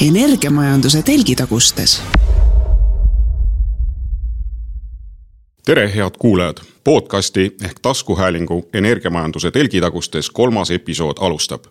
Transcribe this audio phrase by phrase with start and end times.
[0.00, 2.02] energiamajanduse telgitagustes.
[5.64, 6.56] tere, head kuulajad.
[6.84, 11.64] podcasti ehk taskuhäälingu Energiamajanduse telgitagustes kolmas episood alustab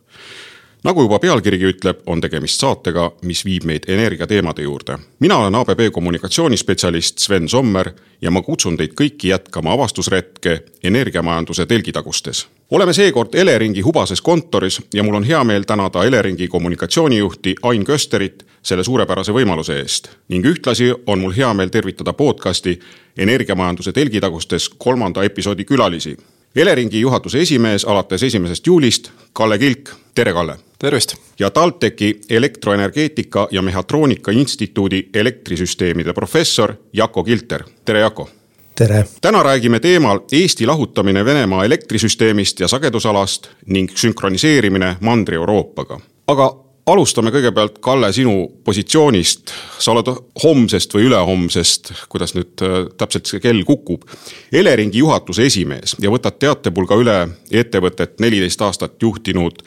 [0.84, 4.98] nagu juba pealkirigi ütleb, on tegemist saatega, mis viib meid energiateemade juurde.
[5.20, 12.48] mina olen ABB kommunikatsioonispetsialist Sven Sommer ja ma kutsun teid kõiki jätkama avastusretke energiamajanduse telgitagustes.
[12.72, 18.46] oleme seekord Eleringi hubases kontoris ja mul on hea meel tänada Eleringi kommunikatsioonijuhti Ain Kösterit
[18.62, 20.10] selle suurepärase võimaluse eest.
[20.28, 22.80] ning ühtlasi on mul hea meel tervitada podcasti
[23.18, 26.18] Energiamajanduse telgitagustes kolmanda episoodi külalisi
[26.56, 30.58] Eleringi juhatuse esimees alates esimesest juulist, Kalle Kilk, tere Kalle!
[30.80, 31.16] tervist!
[31.40, 38.30] ja TalTechi elektroenergeetika ja mehhatroonika instituudi elektrisüsteemide professor Jako Kilter, tere Jako!
[38.76, 39.06] tere!
[39.22, 46.00] täna räägime teemal Eesti lahutamine Venemaa elektrisüsteemist ja sagedusalast ning sünkroniseerimine Mandri-Euroopaga.
[46.28, 49.54] aga alustame kõigepealt, Kalle, sinu positsioonist.
[49.80, 50.10] sa oled
[50.44, 54.06] homsest või ülehomsest, kuidas nüüd äh, täpselt see kell kukub,
[54.52, 57.18] Eleringi juhatuse esimees ja võtad teatepulga üle
[57.52, 59.64] ettevõtet neliteist aastat juhtinud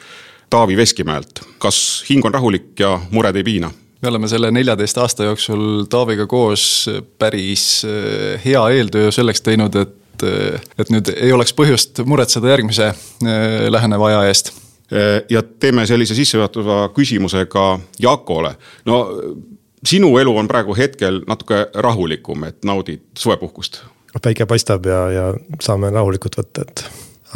[0.49, 1.41] Taavi Veskimäelt.
[1.57, 3.71] kas hing on rahulik ja mured ei piina?
[4.01, 10.27] me oleme selle neljateist aasta jooksul Taaviga koos päris äh, hea eeltöö selleks teinud, et,
[10.27, 12.93] äh, et nüüd ei oleks põhjust muretseda järgmise
[13.69, 14.53] läheneva aja eest
[15.29, 18.55] ja teeme sellise sissejuhatava küsimuse ka Jakole.
[18.85, 18.97] no
[19.85, 23.81] sinu elu on praegu hetkel natuke rahulikum, et naudid suvepuhkust.
[24.21, 25.25] päike paistab ja, ja
[25.61, 26.85] saame rahulikult võtta, et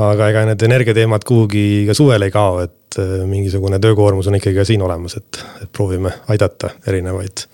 [0.03, 4.59] aga ega need energiateemad kuhugi ka suvel ei kao, et äh, mingisugune töökoormus on ikkagi
[4.59, 7.47] ka siin olemas, et, et proovime aidata erinevaid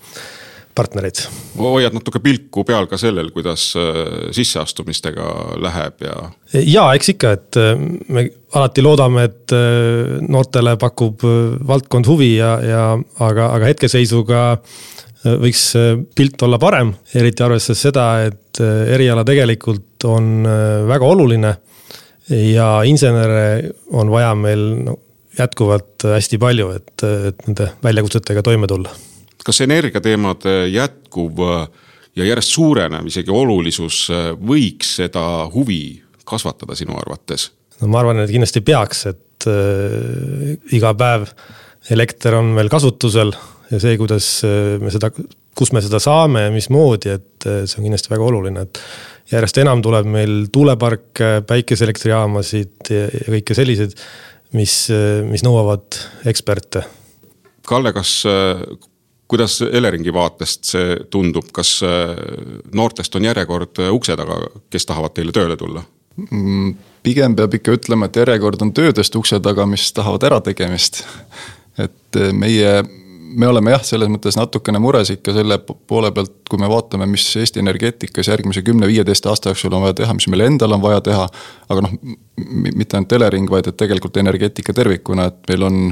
[0.74, 1.22] partnereid.
[1.58, 5.26] hoiad natuke pilku peal ka sellel, kuidas äh, sisseastumistega
[5.62, 6.16] läheb ja.
[6.60, 7.74] ja eks ikka, et äh,
[8.08, 11.22] me alati loodame, et äh, noortele pakub
[11.68, 12.82] valdkond huvi ja, ja
[13.26, 14.42] aga, aga hetkeseisuga
[15.24, 15.70] võiks
[16.12, 20.44] pilt olla parem, eriti arvestades seda, et eriala tegelikult on
[20.84, 21.54] väga oluline.
[22.28, 24.98] ja insenere on vaja meil no,
[25.38, 28.92] jätkuvalt hästi palju, et, et nende väljakutsetega toime tulla
[29.44, 31.40] kas energiateemade jätkuv
[32.16, 34.06] ja järjest suurenev isegi olulisus
[34.40, 37.50] võiks seda huvi kasvatada sinu arvates?
[37.80, 41.28] no ma arvan, et kindlasti peaks, et äh, iga päev
[41.92, 43.34] elekter on meil kasutusel
[43.70, 45.10] ja see, kuidas äh, me seda,
[45.56, 48.80] kus me seda saame ja mismoodi, et äh, see on kindlasti väga oluline, et
[49.32, 53.96] järjest enam tuleb meil tuuleparke, päikeseelektrijaamasid ja, ja kõike selliseid,
[54.56, 56.00] mis, äh, mis nõuavad
[56.30, 56.84] eksperte.
[57.64, 58.18] Kalle, kas
[59.28, 62.16] kuidas Eleringi vaatest see tundub, kas äh,
[62.74, 64.40] noortest on järjekord äh, ukse taga,
[64.70, 65.84] kes tahavad teile tööle tulla?
[66.30, 71.04] Mm, pigem peab ikka ütlema, et järjekord on töödest ukse taga, mis tahavad ärategemist.
[71.78, 72.82] et äh, meie,
[73.34, 77.24] me oleme jah, selles mõttes natukene mures ikka selle poole pealt, kui me vaatame, mis
[77.40, 81.26] Eesti energeetikas järgmise kümne-viieteist aasta jooksul on vaja teha, mis meil endal on vaja teha.
[81.68, 81.96] aga noh,
[82.76, 85.82] mitte ainult Elering, vaid et tegelikult energeetika tervikuna, et meil on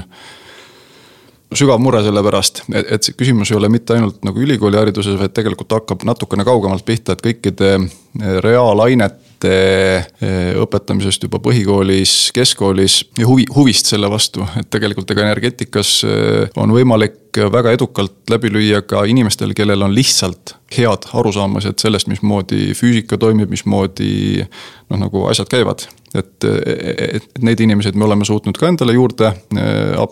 [1.58, 5.34] sügav mure selle pärast, et, et see küsimus ei ole mitte ainult nagu ülikoolihariduses, vaid
[5.36, 13.28] tegelikult hakkab natukene kaugemalt pihta, et kõikide eh, reaalainete eh, õpetamisest juba põhikoolis, keskkoolis ja
[13.28, 18.82] huvi, huvist selle vastu, et tegelikult ega energeetikas eh, on võimalik väga edukalt läbi lüüa
[18.84, 25.48] ka inimestel, kellel on lihtsalt head arusaamised sellest, mismoodi füüsika toimib, mismoodi noh, nagu asjad
[25.52, 25.88] käivad.
[26.12, 29.32] et, et neid inimesed me oleme suutnud ka endale juurde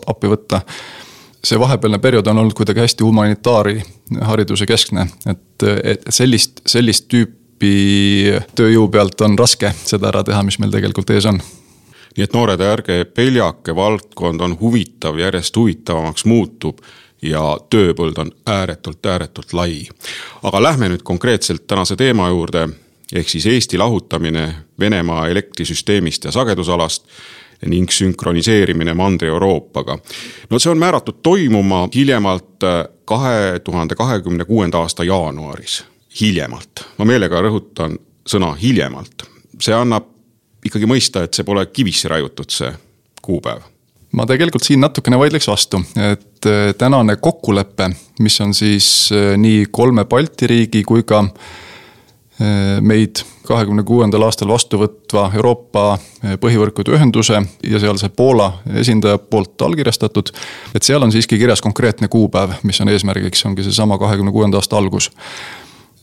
[0.09, 0.63] appi võtta
[1.43, 3.81] see vahepealne periood on olnud kuidagi hästi humanitaari
[4.21, 10.59] hariduse keskne, et, et sellist, sellist tüüpi tööjõu pealt on raske seda ära teha, mis
[10.61, 11.41] meil tegelikult ees on
[12.11, 16.81] nii et noored, ärge peljake, valdkond on huvitav, järjest huvitavamaks muutub
[17.23, 19.87] ja tööpõld on ääretult, ääretult lai.
[20.43, 22.67] aga lähme nüüd konkreetselt tänase teema juurde,
[23.13, 27.07] ehk siis Eesti lahutamine Venemaa elektrisüsteemist ja sagedusalast
[27.69, 29.97] ning sünkroniseerimine Mandri-Euroopaga.
[30.49, 35.83] no see on määratud toimuma hiljemalt äh, kahe tuhande kahekümne kuuenda aasta jaanuaris,
[36.21, 36.85] hiljemalt.
[36.97, 37.97] ma meelega rõhutan
[38.27, 39.27] sõna hiljemalt,
[39.59, 40.09] see annab
[40.65, 42.73] ikkagi mõista, et see pole kivisse raiutud, see
[43.21, 43.61] kuupäev
[44.17, 45.81] ma tegelikult siin natukene vaidleks vastu,
[46.11, 51.23] et äh, tänane kokkulepe, mis on siis äh, nii kolme Balti riigi kui ka
[52.81, 53.21] meid
[53.51, 58.51] kahekümne kuuendal aastal vastu võtva Euroopa eh, põhivõrkude ühenduse ja sealse Poola
[58.81, 60.31] esindaja poolt allkirjastatud.
[60.75, 64.77] et seal on siiski kirjas konkreetne kuupäev, mis on eesmärgiks, ongi seesama kahekümne kuuenda aasta
[64.77, 65.11] algus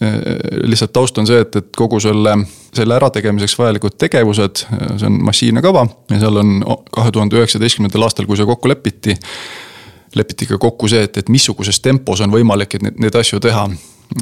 [0.00, 0.19] eh,
[0.62, 2.37] lihtsalt taust on see, et, et kogu selle,
[2.75, 6.61] selle ärategemiseks vajalikud tegevused, see on massiivne kava ja seal on
[6.93, 9.17] kahe tuhande üheksateistkümnendal aastal, kui see kokku lepiti
[10.14, 13.69] lepiti ka kokku see, et, et missuguses tempos on võimalik, et neid, neid asju teha.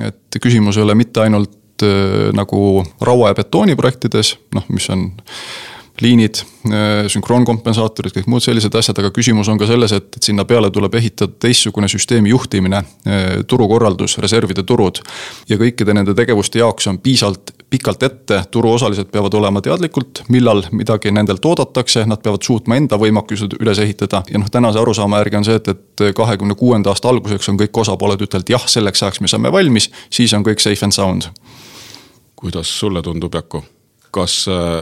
[0.03, 1.53] et küsimus ei ole mitte ainult
[1.84, 5.11] äh, nagu raua ja betooni projektides, noh, mis on
[6.00, 10.44] liinid, äh, sünkroonkompensaatorid, kõik muud sellised asjad, aga küsimus on ka selles, et, et sinna
[10.49, 15.00] peale tuleb ehitada teistsugune süsteemi juhtimine, äh, turukorraldus, reservide turud.
[15.49, 21.11] ja kõikide nende tegevuste jaoks on piisavalt pikalt ette, turuosalised peavad olema teadlikult, millal midagi
[21.11, 24.22] nendelt oodatakse, nad peavad suutma enda võimekused üles ehitada.
[24.31, 27.81] ja noh, tänase arusaama järgi on see, et, et kahekümne kuuenda aasta alguseks on kõik
[27.84, 31.31] osapooled ütelnud jah, selleks ajaks me saame valmis, siis on kõik safe and sound.
[32.37, 33.65] Kuidas sulle tundub, Jaku?
[34.17, 34.81] kas äh,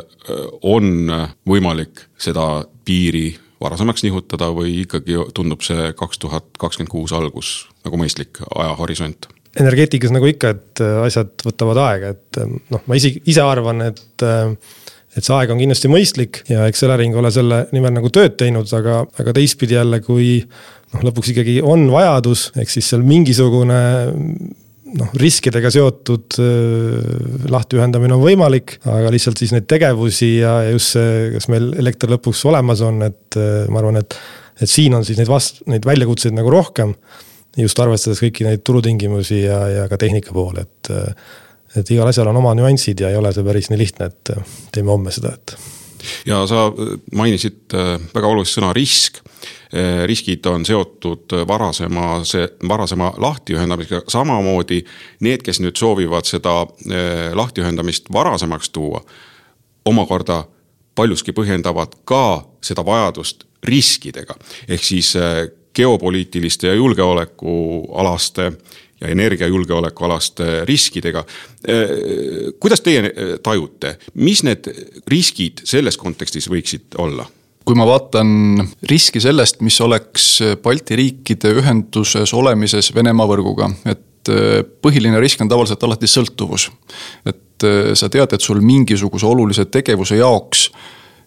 [0.62, 1.10] on
[1.48, 7.54] võimalik seda piiri varasemaks nihutada või ikkagi tundub see kaks tuhat kakskümmend kuus algus
[7.86, 9.30] nagu mõistlik ajahorisont?
[9.54, 13.84] energeetikas nagu ikka, et äh, asjad võtavad aega, et äh, noh, ma isi, ise arvan,
[13.90, 14.26] et
[15.14, 18.66] et see aeg on kindlasti mõistlik ja eks Elering ole selle nimel nagu tööd teinud,
[18.74, 23.78] aga, aga teistpidi jälle, kui noh, lõpuks ikkagi on vajadus, ehk siis seal mingisugune
[24.98, 31.28] noh, riskidega seotud äh, lahtiühendamine on võimalik, aga lihtsalt siis neid tegevusi ja just see,
[31.34, 34.18] kas meil elekter lõpuks olemas on, et äh, ma arvan, et.
[34.62, 36.94] et siin on siis neid vast-, neid väljakutseid nagu rohkem.
[37.58, 40.92] just arvestades kõiki neid turutingimusi ja, ja ka tehnika poole, et.
[40.94, 41.32] Äh,
[41.74, 44.30] et igal asjal on oma nüansid ja ei ole see päris nii lihtne, et
[44.70, 45.56] teeme homme seda, et.
[46.26, 46.66] Ja sa
[47.14, 47.74] mainisid
[48.14, 49.22] väga olulist sõna risk
[49.74, 54.84] Eh, riskid on seotud varasema, see varasema lahtiühendamisega, samamoodi
[55.26, 56.60] need, kes nüüd soovivad seda
[57.34, 59.00] lahtiühendamist varasemaks tuua,
[59.84, 60.44] omakorda
[60.94, 64.36] paljuski põhjendavad ka seda vajadust riskidega.
[64.68, 65.14] ehk siis
[65.74, 68.52] geopoliitiliste ja julgeolekualaste
[69.04, 71.24] ja energiajulgeolekualaste riskidega.
[72.60, 73.12] kuidas teie
[73.42, 74.68] tajute, mis need
[75.08, 77.26] riskid selles kontekstis võiksid olla?
[77.64, 80.26] kui ma vaatan riski sellest, mis oleks
[80.62, 86.68] Balti riikide ühenduses olemises Venemaa võrguga, et äh, põhiline risk on tavaliselt alati sõltuvus.
[87.26, 90.68] et äh, sa tead, et sul mingisuguse olulise tegevuse jaoks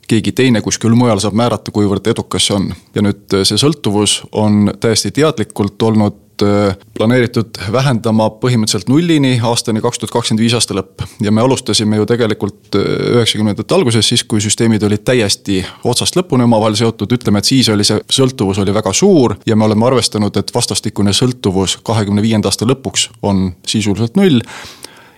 [0.08, 2.70] keegi teine kuskil mujal saab määrata, kuivõrd edukas see on.
[2.96, 9.82] ja nüüd äh, see sõltuvus on täiesti teadlikult olnud Äh, planeeritud vähendama põhimõtteliselt nullini aastani
[9.82, 11.02] kaks tuhat kakskümmend viis aasta lõpp.
[11.22, 12.84] ja me alustasime ju tegelikult äh,
[13.16, 17.88] üheksakümnendate alguses, siis kui süsteemid olid täiesti otsast lõpuni omavahel seotud, ütleme, et siis oli
[17.88, 22.70] see sõltuvus oli väga suur ja me oleme arvestanud, et vastastikune sõltuvus kahekümne viienda aasta
[22.70, 24.44] lõpuks on sisuliselt null.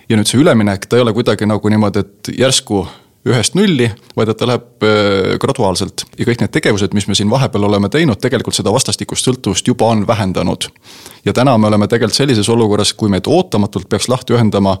[0.08, 2.86] ja nüüd see üleminek, ta ei ole kuidagi nagu niimoodi, et järsku
[3.28, 6.06] ühest nulli, vaid et ta läheb äh, graduaalselt.
[6.18, 9.90] ja kõik need tegevused, mis me siin vahepeal oleme teinud, tegelikult seda vastastikust sõltuvust juba
[9.92, 10.70] on vähendanud.
[11.24, 14.78] ja täna me oleme tegelikult sellises olukorras, kui meid ootamatult peaks lahti ühendama,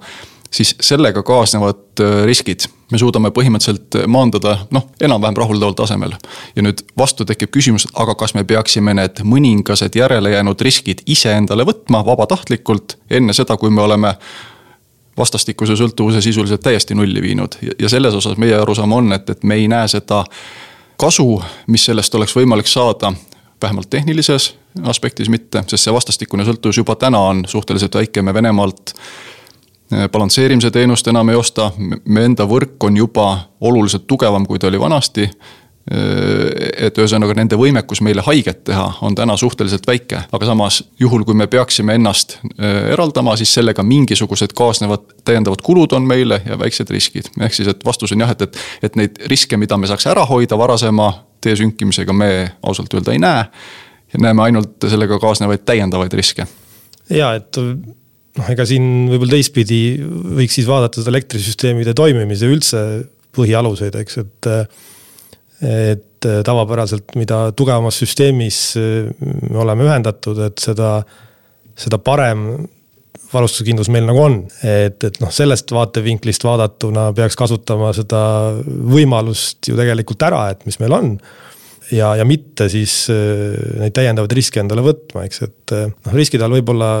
[0.50, 6.14] siis sellega kaasnevad äh, riskid me suudame põhimõtteliselt maandada noh, enam-vähem rahuldaval tasemel.
[6.56, 12.02] ja nüüd vastu tekib küsimus, aga kas me peaksime need mõningased järelejäänud riskid iseendale võtma
[12.06, 14.14] vabatahtlikult enne seda, kui me oleme
[15.18, 17.58] vastastikuse sõltuvuse sisuliselt täiesti nulli viinud.
[17.78, 20.24] Ja selles osas meie arusaam on, et, et me ei näe seda
[21.00, 23.12] kasu, mis sellest oleks võimalik saada
[23.62, 28.94] vähemalt tehnilises aspektis mitte, sest see vastastikune sõltuvus juba täna on suhteliselt väike, me Venemaalt
[28.94, 31.70] eh, balansseerimise teenust enam ei osta,
[32.04, 33.26] me enda võrk on juba
[33.60, 35.28] oluliselt tugevam, kui ta oli vanasti.
[35.90, 41.24] Äh, et ühesõnaga nende võimekus meile haiget teha on täna suhteliselt väike, aga samas juhul,
[41.26, 46.58] kui me peaksime ennast äh, eraldama, siis sellega mingisugused kaasnevad täiendavad kulud on meile ja
[46.60, 47.32] väiksed riskid.
[47.42, 50.22] ehk siis, et vastus on jah, et, et, et neid riske, mida me saaks ära
[50.30, 51.08] hoida varasema
[51.42, 52.30] tee sünkimisega, me
[52.62, 53.48] ausalt öelda ei näe.
[54.18, 56.46] näeme ainult sellega kaasnevaid täiendavaid riske.
[57.10, 59.82] ja et noh, ega siin võib-olla teistpidi
[60.38, 62.86] võiks siis vaadata seda elektrisüsteemide toimimise üldse
[63.34, 64.52] põhialuseid, eks, et
[65.60, 71.00] et äh, tavapäraselt, mida tugevamas süsteemis äh, me oleme ühendatud, et seda,
[71.78, 72.46] seda parem
[73.30, 74.40] varustuskindlus meil nagu on.
[74.66, 78.22] et, et noh, sellest vaatevinklist vaadatuna peaks kasutama seda
[78.64, 81.14] võimalust ju tegelikult ära, et mis meil on.
[81.92, 86.56] ja, ja mitte siis äh, neid täiendavaid riske endale võtma, eks, et noh, riskide all
[86.56, 86.94] võib-olla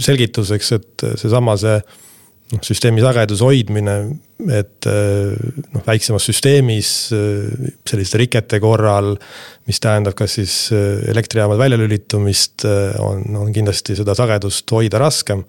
[0.00, 2.09] selgituseks, et seesama see, see
[2.54, 3.96] noh, süsteemi sageduse hoidmine,
[4.50, 5.34] et eh,
[5.74, 9.14] noh, väiksemas süsteemis eh, selliste rikete korral,
[9.68, 12.66] mis tähendab kas siis eh, elektrijaamade väljalülitumist,
[13.04, 15.44] on, on kindlasti seda sagedust hoida raskem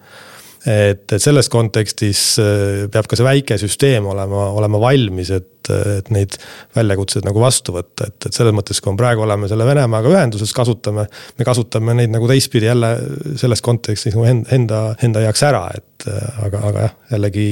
[0.66, 6.14] et, et selles kontekstis äh, peab ka see väike süsteem olema, olema valmis, et, et
[6.14, 6.38] neid
[6.76, 10.54] väljakutseid nagu vastu võtta, et, et selles mõttes, kui me praegu oleme selle Venemaaga ühenduses,
[10.58, 11.08] kasutame.
[11.38, 12.96] me kasutame neid nagu teistpidi jälle
[13.42, 16.10] selles kontekstis nagu enda, enda heaks ära, et
[16.46, 17.52] aga, aga jah, jällegi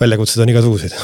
[0.00, 1.00] väljakutsed on igasuguseid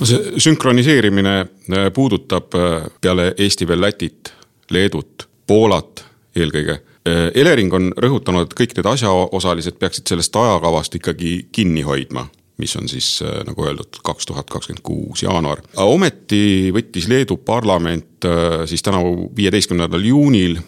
[0.00, 4.32] no see sünkroniseerimine äh, puudutab äh, peale Eesti veel Lätit,
[4.70, 6.04] Leedut, Poolat
[6.36, 6.80] eelkõige.
[7.06, 12.26] Elering on rõhutanud, et kõik need asjaosalised peaksid sellest ajakavast ikkagi kinni hoidma
[12.60, 15.62] mis on siis nagu öeldud, kaks tuhat kakskümmend kuus jaanuar.
[15.80, 18.26] ometi võttis Leedu parlament
[18.68, 20.58] siis tänavu viieteistkümnendal juunil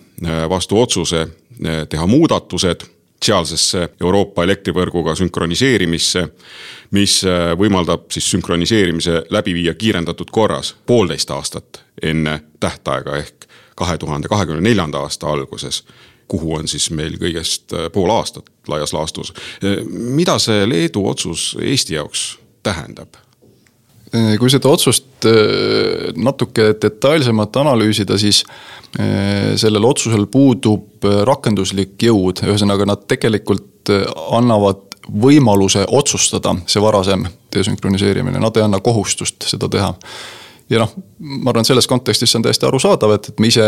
[0.48, 1.26] vastu otsuse
[1.92, 2.86] teha muudatused
[3.22, 6.26] sealsesse Euroopa elektrivõrguga sünkroniseerimisse,
[6.96, 13.46] mis äh, võimaldab siis sünkroniseerimise läbi viia kiirendatud korras poolteist aastat enne tähtaega ehk
[13.76, 15.82] kahe tuhande kahekümne neljanda aasta alguses
[16.32, 19.34] kuhu on siis meil kõigest äh, pool aastat laias laastus.
[19.62, 23.20] Äh, mida see Leedu otsus Eesti jaoks tähendab?
[24.12, 25.24] kui seda otsust
[26.20, 28.42] natuke detailsemalt analüüsida, siis
[29.56, 33.88] sellel otsusel puudub rakenduslik jõud, ühesõnaga nad tegelikult
[34.36, 37.24] annavad võimaluse otsustada see varasem
[37.56, 39.94] desünkroniseerimine, nad ei anna kohustust seda teha
[40.72, 40.92] ja noh,
[41.42, 43.66] ma arvan, selles kontekstis see on täiesti arusaadav, et, et me ise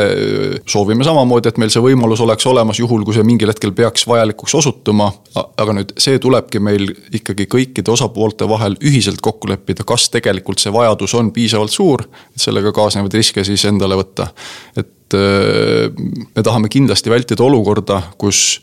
[0.71, 4.57] soovime samamoodi, et meil see võimalus oleks olemas juhul, kui see mingil hetkel peaks vajalikuks
[4.61, 5.11] osutuma.
[5.35, 10.73] aga nüüd see tulebki meil ikkagi kõikide osapoolte vahel ühiselt kokku leppida, kas tegelikult see
[10.75, 14.31] vajadus on piisavalt suur, et sellega kaasnevaid riske siis endale võtta.
[14.77, 18.61] et me tahame kindlasti vältida olukorda, kus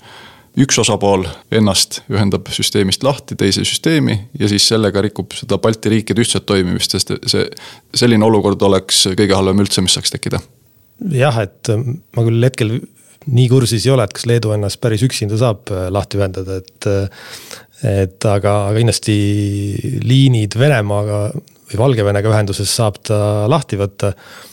[0.60, 6.24] üks osapool ennast ühendab süsteemist lahti teise süsteemi ja siis sellega rikub seda Balti riikide
[6.24, 7.46] ühtset toimimist, sest see,
[7.96, 10.42] selline olukord oleks kõige halvem üldse, mis saaks tekkida.
[11.16, 12.80] jah, et ma küll hetkel
[13.32, 16.90] nii kursis ei ole, et kas Leedu ennast päris üksinda saab äh, lahti ühendada, et.
[16.90, 17.28] Äh,
[17.82, 19.14] et aga, aga kindlasti
[20.06, 24.12] liinid Venemaaga või Valgevenega ühenduses saab ta lahti võtta.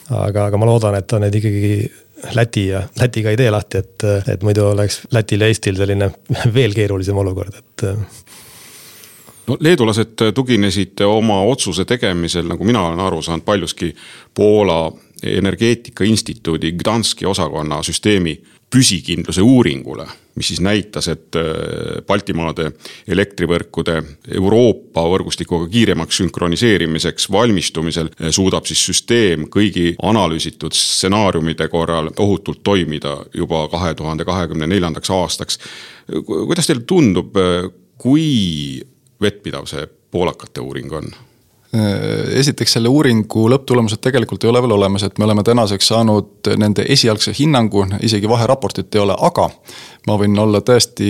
[0.08, 1.90] aga, aga ma loodan, et ta need ikkagi
[2.34, 6.10] Läti ja Lätiga ei tee lahti, et, et muidu oleks Lätil ja Eestil selline
[6.54, 7.84] veel keerulisem olukord, et.
[9.46, 13.94] no leedulased tuginesid oma otsuse tegemisel, nagu mina olen aru saanud, paljuski
[14.34, 18.36] Poola energeetika instituudi Gdanski osakonna süsteemi
[18.70, 20.04] püsikindluse uuringule,
[20.36, 22.70] mis siis näitas, et äh, Baltimaade
[23.08, 23.96] elektrivõrkude
[24.36, 33.16] Euroopa võrgustikuga kiiremaks sünkroniseerimiseks valmistumisel äh, suudab siis süsteem kõigi analüüsitud stsenaariumide korral ohutult toimida
[33.34, 35.58] juba kahe tuhande kahekümne neljandaks aastaks.
[36.26, 38.82] kuidas teile tundub, äh, kui
[39.20, 41.10] vettpidav see poolakate uuring on?
[41.74, 46.48] Äh, esiteks selle uuringu lõpptulemused tegelikult ei ole veel olemas, et me oleme tänaseks saanud
[46.56, 49.50] nende esialgse hinnangu, isegi vaheraportit ei ole, aga
[50.08, 51.08] ma võin olla täiesti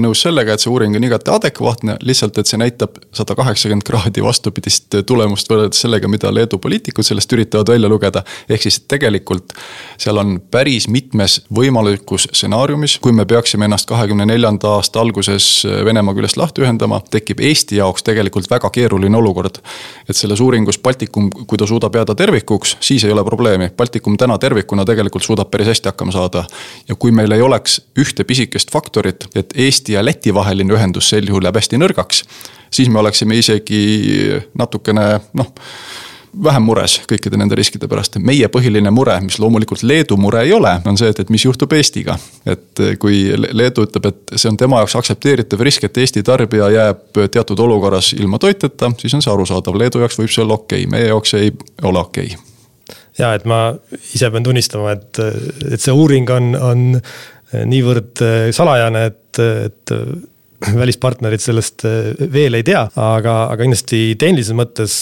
[0.00, 4.24] nõus sellega, et see uuring on igati adekvaatne, lihtsalt et see näitab sada kaheksakümmend kraadi
[4.24, 8.22] vastupidist tulemust võrreldes sellega, mida Leedu poliitikud sellest üritavad välja lugeda.
[8.48, 9.52] ehk siis tegelikult
[9.98, 16.14] seal on päris mitmes võimalikus stsenaariumis, kui me peaksime ennast kahekümne neljanda aasta alguses Venemaa
[16.14, 19.60] küljest lahti ühendama, tekib Eesti jaoks tegelikult väga keeruline olukord.
[20.08, 24.38] Et selles uuringus Baltikum, kui ta suudab jääda tervikuks, siis ei ole probleemi, Baltikum täna
[24.38, 26.44] tervikuna tegelikult suudab päris hästi hakkama saada.
[26.88, 31.28] ja kui meil ei oleks ühte pisikest faktorit, et Eesti ja Läti vaheline ühendus sel
[31.28, 32.24] juhul jääb hästi nõrgaks.
[32.70, 35.52] siis me oleksime isegi natukene noh
[36.44, 38.18] vähem mures kõikide nende riskide pärast.
[38.18, 41.72] meie põhiline mure, mis loomulikult Leedu mure ei ole, on see, et, et mis juhtub
[41.72, 42.18] Eestiga.
[42.46, 47.22] et kui Leedu ütleb, et see on tema jaoks aktsepteeritav risk, et Eesti tarbija jääb
[47.30, 50.92] teatud olukorras ilma toiteta, siis on see arusaadav, Leedu jaoks võib see olla okei okay.,
[50.92, 52.46] meie jaoks ei ole okei okay
[53.18, 53.74] ja et ma
[54.14, 55.18] ise pean tunnistama, et,
[55.72, 56.84] et see uuring on, on
[57.68, 58.22] niivõrd
[58.54, 59.94] salajane, et, et
[60.82, 64.96] välispartnerid sellest äh, veel ei tea, aga, aga kindlasti tehnilises mõttes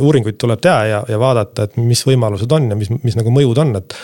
[0.00, 3.62] uuringuid tuleb teha ja, ja vaadata, et mis võimalused on ja mis, mis nagu mõjud
[3.62, 3.96] on, et.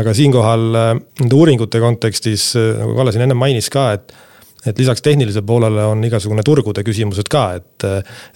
[0.00, 4.14] aga siinkohal nende uuringute kontekstis, nagu Kalle siin enne mainis ka, et
[4.66, 7.86] et lisaks tehnilisele poolele on igasugune turgude küsimused ka, et.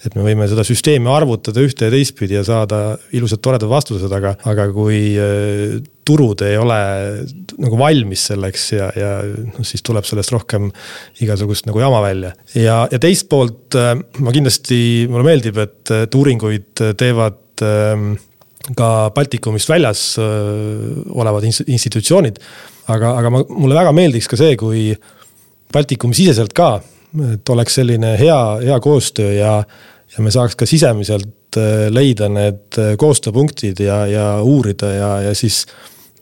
[0.05, 4.33] et me võime seda süsteemi arvutada ühte ja teistpidi ja saada ilusad toredad vastused, aga,
[4.49, 6.77] aga kui äh, turud ei ole
[7.63, 10.69] nagu valmis selleks ja, ja noh, siis tuleb sellest rohkem
[11.23, 12.33] igasugust nagu jama välja.
[12.55, 14.79] ja, ja teist poolt äh, ma kindlasti,
[15.11, 18.15] mulle meeldib, et, et uuringuid teevad ähm,
[18.75, 22.41] ka Baltikumist väljas olevad institutsioonid.
[22.91, 24.89] aga, aga ma, mulle väga meeldiks ka see, kui
[25.73, 26.77] Baltikumi siseselt ka,
[27.33, 29.51] et oleks selline hea, hea koostöö ja,
[30.13, 35.35] ja me saaks ka sisemiselt äh, leida need äh, koostööpunktid ja, ja uurida ja, ja
[35.35, 35.65] siis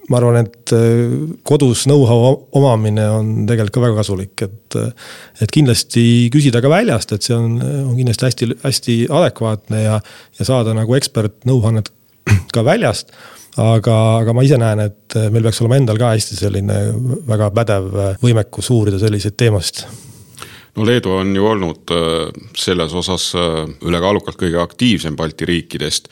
[0.09, 1.13] ma arvan, et äh,
[1.47, 4.79] kodus know-how omamine on tegelikult ka väga kasulik, et.
[5.41, 6.01] et kindlasti
[6.33, 10.01] küsida ka väljast, et see on, on kindlasti hästi, hästi adekvaatne ja,
[10.39, 11.91] ja saada nagu ekspert nõuannet
[12.55, 13.13] ka väljast
[13.61, 16.79] aga, aga ma ise näen, et meil peaks olema endal ka hästi selline
[17.27, 17.87] väga pädev
[18.23, 19.85] võimekus uurida selliseid teemasid
[20.75, 23.31] no Leedu on ju olnud äh, selles osas
[23.85, 26.11] ülekaalukalt kõige aktiivsem Balti riikidest.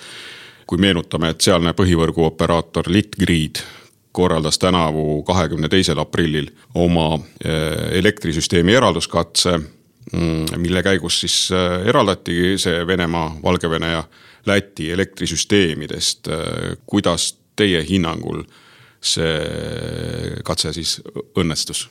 [0.67, 3.59] kui meenutame, et sealne põhivõrguoperaator Litgrid
[4.15, 7.19] korraldas tänavu kahekümne teisel aprillil oma
[7.91, 9.57] elektrisüsteemi eralduskatse,
[10.13, 11.35] mm, mille käigus siis
[11.85, 14.03] eraldatigi see Venemaa, Valgevene ja
[14.45, 16.27] Läti elektrisüsteemidest.
[16.85, 18.43] kuidas teie hinnangul
[19.03, 20.97] see katse siis
[21.39, 21.87] õnnestus?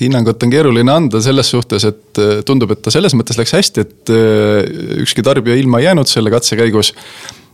[0.00, 3.84] hinnangut on keeruline anda selles suhtes, et äh, tundub, et ta selles mõttes läks hästi,
[3.84, 6.94] et äh, ükski tarbija ilma ei jäänud selle katse käigus.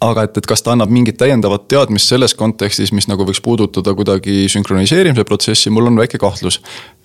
[0.01, 3.95] aga et, et kas ta annab mingit täiendavat teadmist selles kontekstis, mis nagu võiks puudutada
[3.99, 6.61] kuidagi sünkroniseerimise protsessi, mul on väike kahtlus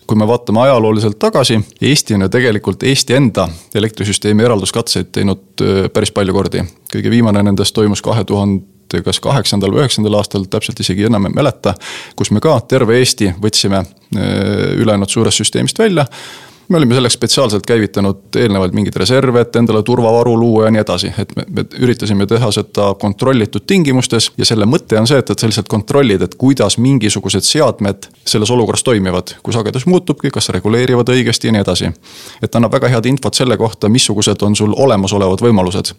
[0.07, 5.89] kui me vaatame ajalooliselt tagasi, Eesti on ju tegelikult Eesti enda elektrisüsteemi eralduskatseid teinud äh,
[5.93, 6.63] päris palju kordi.
[6.93, 11.33] kõige viimane nendest toimus kahe tuhande kas kaheksandal või üheksandal aastal, täpselt isegi enam ei
[11.33, 11.73] mäleta.
[12.15, 16.07] kus me ka terve Eesti võtsime äh, ülejäänud suurest süsteemist välja
[16.73, 21.11] me olime selleks spetsiaalselt käivitanud eelnevalt mingeid reserve, et endale turvavaru luua ja nii edasi,
[21.21, 24.31] et me, me üritasime teha seda kontrollitud tingimustes.
[24.37, 28.51] ja selle mõte on see, et, et sa lihtsalt kontrollid, et kuidas mingisugused seadmed selles
[28.51, 31.91] olukorras toimivad, kui sagedus muutubki, kas reguleerivad õigesti ja nii edasi.
[32.41, 35.93] et annab väga head infot selle kohta, missugused on sul olemasolevad võimalused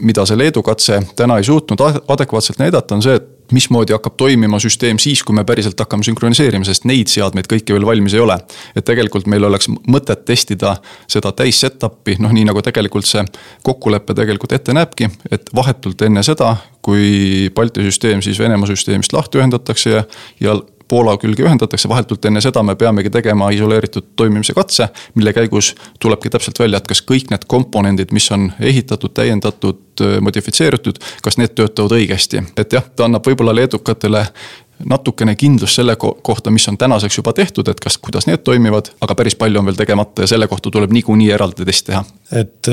[0.00, 4.60] mida see Leedu katse täna ei suutnud adekvaatselt näidata, on see, et mismoodi hakkab toimima
[4.62, 8.38] süsteem siis, kui me päriselt hakkame sünkroniseerima, sest neid seadmeid kõiki veel valmis ei ole.
[8.76, 10.76] et tegelikult meil oleks mõtet testida
[11.06, 13.24] seda täis setup'i, noh nii nagu tegelikult see
[13.66, 19.40] kokkulepe tegelikult ette näebki, et vahetult enne seda, kui Balti süsteem siis Venemaa süsteemist lahti
[19.40, 20.04] ühendatakse ja,
[20.40, 20.58] ja
[20.88, 26.30] Poola külge ühendatakse, vahetult enne seda me peamegi tegema isoleeritud toimimise katse, mille käigus tulebki
[26.32, 29.84] täpselt välja, et kas kõik need komponendid, mis on ehitatud, täiendatud,
[30.20, 32.42] modifitseeritud, kas need töötavad õigesti.
[32.56, 34.26] et jah, ta annab võib-olla leedukatele
[34.86, 39.14] natukene kindlust selle kohta, mis on tänaseks juba tehtud, et kas, kuidas need toimivad, aga
[39.18, 42.04] päris palju on veel tegemata ja selle kohta tuleb niikuinii eraldi test teha.
[42.32, 42.70] et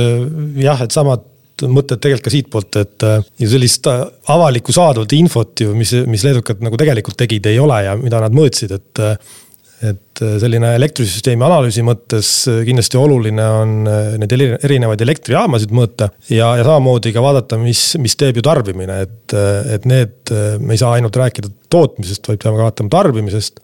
[0.61, 1.25] jah, et samad
[1.63, 6.25] mõtted tegelikult ka siitpoolt, et äh, ju sellist äh, avalikku saadavat infot ju, mis, mis
[6.27, 9.03] leedukad nagu tegelikult tegid, ei ole ja mida nad mõõtsid, et.
[9.03, 9.41] Äh,
[9.85, 13.73] et selline elektrisüsteemi analüüsi mõttes kindlasti oluline on
[14.21, 14.31] neid
[14.63, 16.07] erinevaid elektrijaamasid mõõta.
[16.31, 19.35] ja, ja samamoodi ka vaadata, mis, mis teeb ju tarbimine, et,
[19.75, 20.31] et need,
[20.63, 23.59] me ei saa ainult rääkida tootmisest, vaid peame ka vaatama tarbimisest.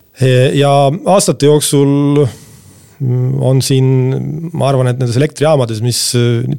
[0.59, 0.73] ja
[1.15, 2.27] aastate jooksul
[3.41, 3.85] on siin,
[4.53, 5.99] ma arvan, et nendes elektrijaamades, mis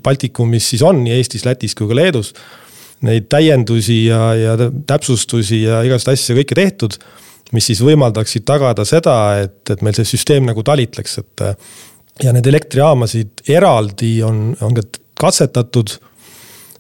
[0.03, 2.33] Baltikumis siis on nii Eestis, Lätis kui ka Leedus.
[3.07, 4.55] Neid täiendusi ja, ja
[4.87, 6.99] täpsustusi ja igasuguseid asju kõike tehtud.
[7.53, 11.43] mis siis võimaldaksid tagada seda, et, et meil see süsteem nagu talitleks, et.
[12.25, 14.87] ja neid elektrijaamasid eraldi on, on ka
[15.21, 15.99] katsetatud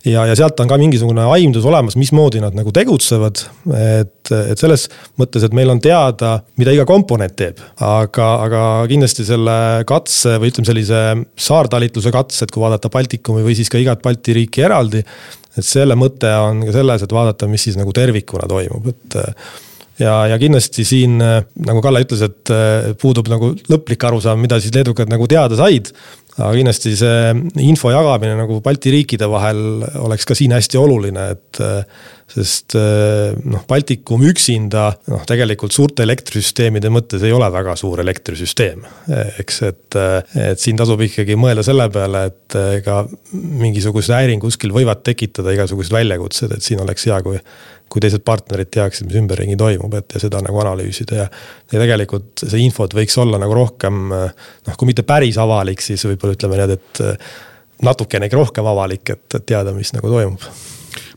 [0.06, 3.44] ja, ja sealt on ka mingisugune aimdus olemas, mismoodi nad nagu tegutsevad.
[3.78, 4.88] et, et selles
[5.20, 9.56] mõttes, et meil on teada, mida iga komponent teeb, aga, aga kindlasti selle
[9.88, 11.02] katse või ütleme sellise
[11.48, 15.04] saartalitluse katsed, kui vaadata Baltikumi või siis ka igat Balti riiki eraldi.
[15.52, 19.20] et selle mõte on ka selles, et vaadata, mis siis nagu tervikuna toimub, et
[20.00, 22.52] ja, ja kindlasti siin nagu Kalle ütles, et
[23.00, 25.92] puudub nagu lõplik arusaam, mida siis leedukad nagu teada said
[26.38, 31.64] aga kindlasti see info jagamine nagu Balti riikide vahel oleks ka siin hästi oluline, et.
[32.32, 38.86] sest noh, Baltikum üksinda noh, tegelikult suurte elektrisüsteemide mõttes ei ole väga suur elektrisüsteem.
[39.42, 39.98] eks, et,
[40.40, 43.02] et siin tasub ikkagi mõelda selle peale, et ega
[43.34, 47.36] mingisugused häiring kuskil võivad tekitada igasugused väljakutsed, et siin oleks hea, kui
[47.92, 51.30] kui teised partnerid teaksid, mis ümberringi toimub, et ja seda nagu analüüsida ja.
[51.72, 56.38] ja tegelikult see infot võiks olla nagu rohkem noh, kui mitte päris avalik, siis võib-olla
[56.38, 60.48] ütleme niimoodi, et natukenegi rohkem avalik, et, et teada, mis nagu toimub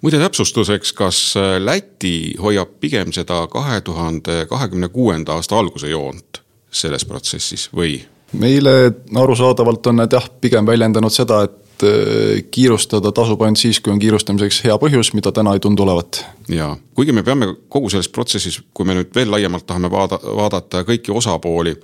[0.06, 1.20] muide täpsustuseks, kas
[1.60, 7.98] Läti hoiab pigem seda kahe tuhande kahekümne kuuenda aasta alguse joont selles protsessis või?
[8.36, 13.92] meile arusaadavalt on nad jah, pigem väljendanud seda, et Äh, kiirustada tasub ainult siis, kui
[13.92, 16.22] on kiirustamiseks hea põhjus, mida täna ei tundu olevat.
[16.48, 20.86] ja, kuigi me peame kogu selles protsessis, kui me nüüd veel laiemalt tahame vaada, vaadata
[20.88, 21.76] kõiki osapooli,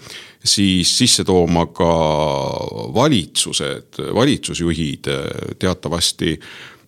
[0.43, 1.89] siis sisse tooma ka
[2.95, 5.12] valitsused, valitsusjuhid
[5.60, 6.38] teatavasti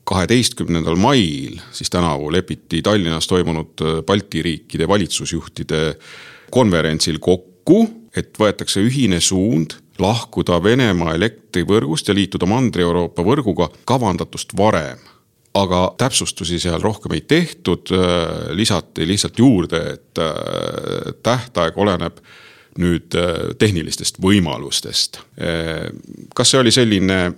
[0.08, 5.84] kaheteistkümnendal mail siis tänavu lepiti Tallinnas toimunud Balti riikide valitsusjuhtide
[6.52, 7.84] konverentsil kokku,
[8.16, 15.00] et võetakse ühine suund lahkuda Venemaa elektrivõrgust ja liituda Mandri-Euroopa võrguga kavandatust varem.
[15.54, 22.18] aga täpsustusi seal rohkem ei tehtud, äh, lisati lihtsalt juurde, et äh, tähtaeg oleneb
[22.82, 25.20] nüüd äh, tehnilistest võimalustest.
[26.36, 27.34] kas see oli selline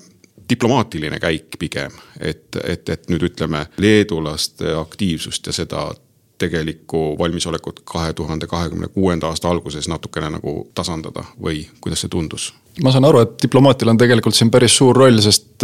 [0.50, 5.90] diplomaatiline käik pigem, et, et, et nüüd ütleme, leedulaste aktiivsust ja seda
[6.38, 12.54] tegelikku valmisolekut kahe tuhande kahekümne kuuenda aasta alguses natukene nagu tasandada või kuidas see tundus?
[12.84, 15.64] ma saan aru, et diplomaatil on tegelikult siin päris suur roll, sest,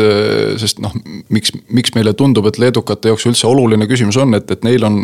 [0.62, 0.94] sest noh,
[1.30, 5.02] miks, miks meile tundub, et leedukate jaoks üldse oluline küsimus on, et, et neil on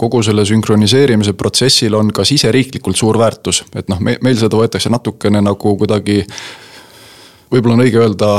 [0.00, 4.90] kogu selle sünkroniseerimise protsessil on ka siseriiklikult suur väärtus, et noh, me, meil seda võetakse
[4.90, 6.22] natukene nagu kuidagi
[7.52, 8.30] võib-olla on õige öelda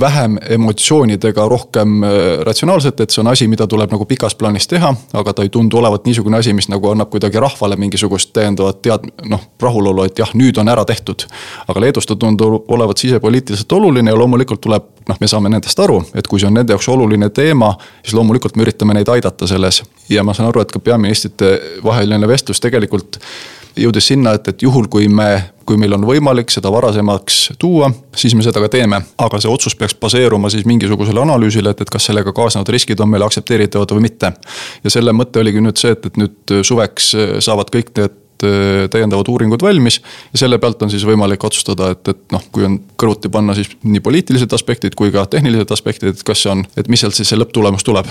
[0.00, 2.10] vähem emotsioonidega, rohkem äh,
[2.42, 4.94] ratsionaalselt, et see on asi, mida tuleb nagu pikas plaanis teha.
[5.12, 9.08] aga ta ei tundu olevat niisugune asi, mis nagu annab kuidagi rahvale mingisugust täiendavat tead-,
[9.24, 11.24] noh, rahulolu, et jah, nüüd on ära tehtud.
[11.68, 16.02] aga Leedus ta tundub olevat sisepoliitiliselt oluline ja loomulikult tuleb, noh, me saame nendest aru,
[16.14, 19.82] et kui see on nende jaoks oluline teema, siis loomulikult me üritame neid aidata selles.
[20.08, 23.20] ja ma saan aru, et ka peaministrite vaheline vestlus tegelikult
[23.76, 25.28] jõudes sinna, et, et juhul, kui me,
[25.68, 29.00] kui meil on võimalik seda varasemaks tuua, siis me seda ka teeme.
[29.18, 33.10] aga see otsus peaks baseeruma siis mingisugusele analüüsile, et, et kas sellega kaasnevad riskid on
[33.12, 34.32] meile aktsepteeritavad või mitte.
[34.84, 37.12] ja selle mõte oligi nüüd see, et, et nüüd suveks
[37.44, 40.00] saavad kõik need äh, täiendavad uuringud valmis.
[40.32, 43.70] ja selle pealt on siis võimalik otsustada, et, et noh, kui on kõrvuti panna siis
[43.82, 47.28] nii poliitilised aspektid kui ka tehnilised aspektid, et kas see on, et mis sealt siis
[47.28, 48.08] see lõpptulemus tuleb.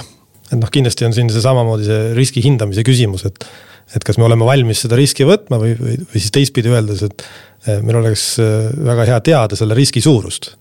[0.51, 3.49] et noh, kindlasti on siin see samamoodi see riski hindamise küsimus, et
[3.95, 7.23] et kas me oleme valmis seda riski võtma või, või, või siis teistpidi öeldes, et
[7.83, 10.53] meil oleks äh, väga hea teada selle riski suurust.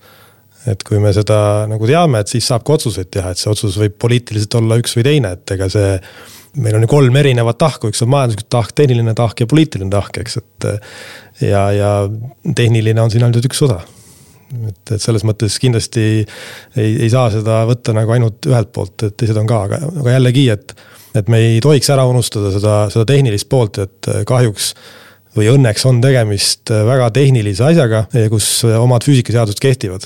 [0.67, 3.77] et kui me seda nagu teame, et siis saab ka otsuseid teha, et see otsus
[3.79, 5.99] võib poliitiliselt olla üks või teine, et ega see.
[6.57, 10.17] meil on ju kolm erinevat tahku, üks on majanduslik tahk, tehniline tahk ja poliitiline tahk,
[10.23, 10.71] eks, et.
[11.41, 11.91] ja, ja
[12.55, 13.83] tehniline on siin ainult üks osa
[14.67, 19.17] et, et selles mõttes kindlasti ei, ei saa seda võtta nagu ainult ühelt poolt, et
[19.19, 20.77] teised on ka, aga, aga jällegi, et
[21.17, 24.67] et me ei tohiks ära unustada seda, seda tehnilist poolt, et kahjuks
[25.37, 30.05] või õnneks on tegemist väga tehnilise asjaga, kus omad füüsikaseadused kehtivad.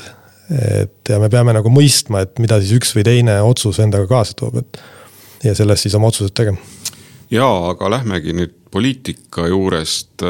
[0.52, 4.36] et ja me peame nagu mõistma, et mida siis üks või teine otsus endaga kaasa
[4.40, 4.82] toob, et
[5.44, 6.58] ja sellest siis oma otsused tegema.
[7.32, 10.24] jaa, aga lähmegi nüüd poliitika juurest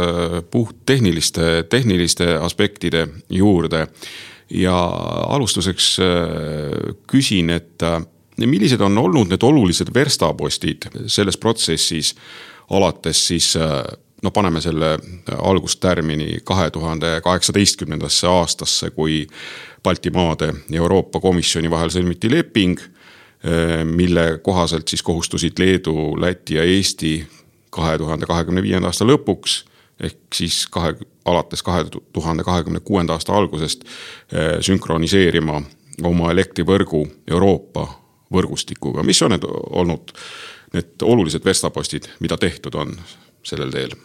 [0.52, 3.88] puht tehniliste, tehniliste aspektide juurde.
[4.50, 4.76] ja
[5.28, 5.98] alustuseks
[7.08, 7.80] küsin, et
[8.38, 12.16] millised on olnud need olulised verstapostid selles protsessis,
[12.70, 13.54] alates siis
[14.24, 15.00] no paneme selle
[15.38, 19.28] algustärmini kahe tuhande kaheksateistkümnendasse aastasse, kui
[19.84, 22.80] Baltimaade ja Euroopa Komisjoni vahel sõlmiti leping,
[23.84, 27.16] mille kohaselt siis kohustusid Leedu, Läti ja Eesti
[27.72, 29.62] kahe tuhande kahekümne viienda aasta lõpuks
[30.02, 33.84] ehk siis kahe, alates kahe tuhande kahekümne kuuenda aasta algusest
[34.66, 35.62] sünkroniseerima
[36.04, 37.88] oma elektrivõrgu Euroopa
[38.34, 40.14] võrgustikuga, mis on need olnud
[40.74, 42.96] need olulised verstapostid, mida tehtud on
[43.44, 43.96] sellel teel?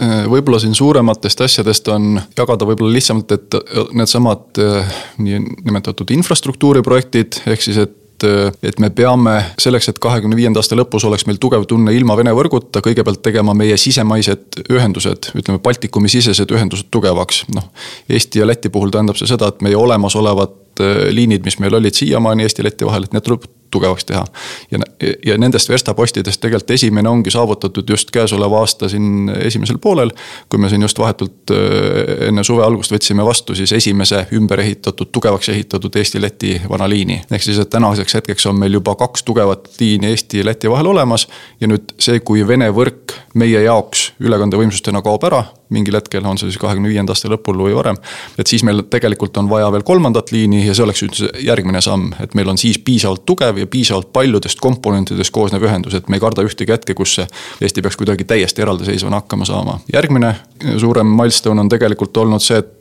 [0.00, 3.56] Äh, võib-olla siin suurematest asjadest on jagada võib-olla lihtsamalt, et
[4.00, 10.78] needsamad äh, niinimetatud infrastruktuuriprojektid, ehk siis, et et me peame selleks, et kahekümne viienda aasta
[10.78, 16.10] lõpus oleks meil tugev tunne ilma Vene võrguta, kõigepealt tegema meie sisemaised ühendused, ütleme Baltikumi
[16.12, 17.44] sisesed ühendused tugevaks.
[17.54, 17.70] noh,
[18.08, 22.46] Eesti ja Läti puhul tähendab see seda, et meie olemasolevad liinid, mis meil olid siiamaani
[22.46, 24.24] Eesti-Läti vahel, et need tuleb tugevaks teha.
[24.70, 24.78] ja,
[25.26, 30.12] ja nendest verstapostidest tegelikult esimene ongi saavutatud just käesoleva aasta siin esimesel poolel.
[30.48, 35.10] kui me siin just vahetult äh, enne suve algust võtsime vastu siis esimese ümber ehitatud,
[35.12, 37.22] tugevaks ehitatud Eesti-Läti vana liini.
[37.30, 40.86] ehk siis, et tänaseks hetkeks on meil juba kaks tugevat liini Eesti ja Läti vahel
[40.86, 41.28] olemas.
[41.60, 46.50] ja nüüd see, kui Vene võrk meie jaoks ülekandevõimsustena kaob ära mingil hetkel, on see
[46.50, 47.98] siis kahekümne viienda aasta lõpul või varem.
[48.38, 52.10] et siis meil tegelikult on vaja veel kolmandat liini ja see oleks üldse järgmine samm,
[52.20, 56.24] et meil on siis piisavalt tugev ja piisavalt paljudest komponentidest koosnev ühendus, et me ei
[56.24, 57.18] karda ühtegi hetke, kus
[57.60, 59.78] Eesti peaks kuidagi täiesti eraldiseisvana hakkama saama.
[59.92, 60.34] järgmine
[60.78, 62.76] suurem milstone on tegelikult olnud see, et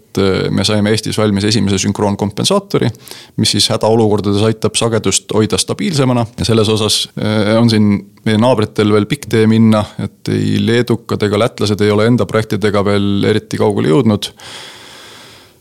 [0.51, 2.89] me saime Eestis valmis esimese sünkroonkompensaatori,
[3.37, 7.91] mis siis hädaolukordades aitab sagedust hoida stabiilsemana ja selles osas eh, on siin
[8.25, 12.83] meie naabritel veel pikk tee minna, et ei leedukad ega lätlased ei ole enda projektidega
[12.85, 14.33] veel eriti kaugele jõudnud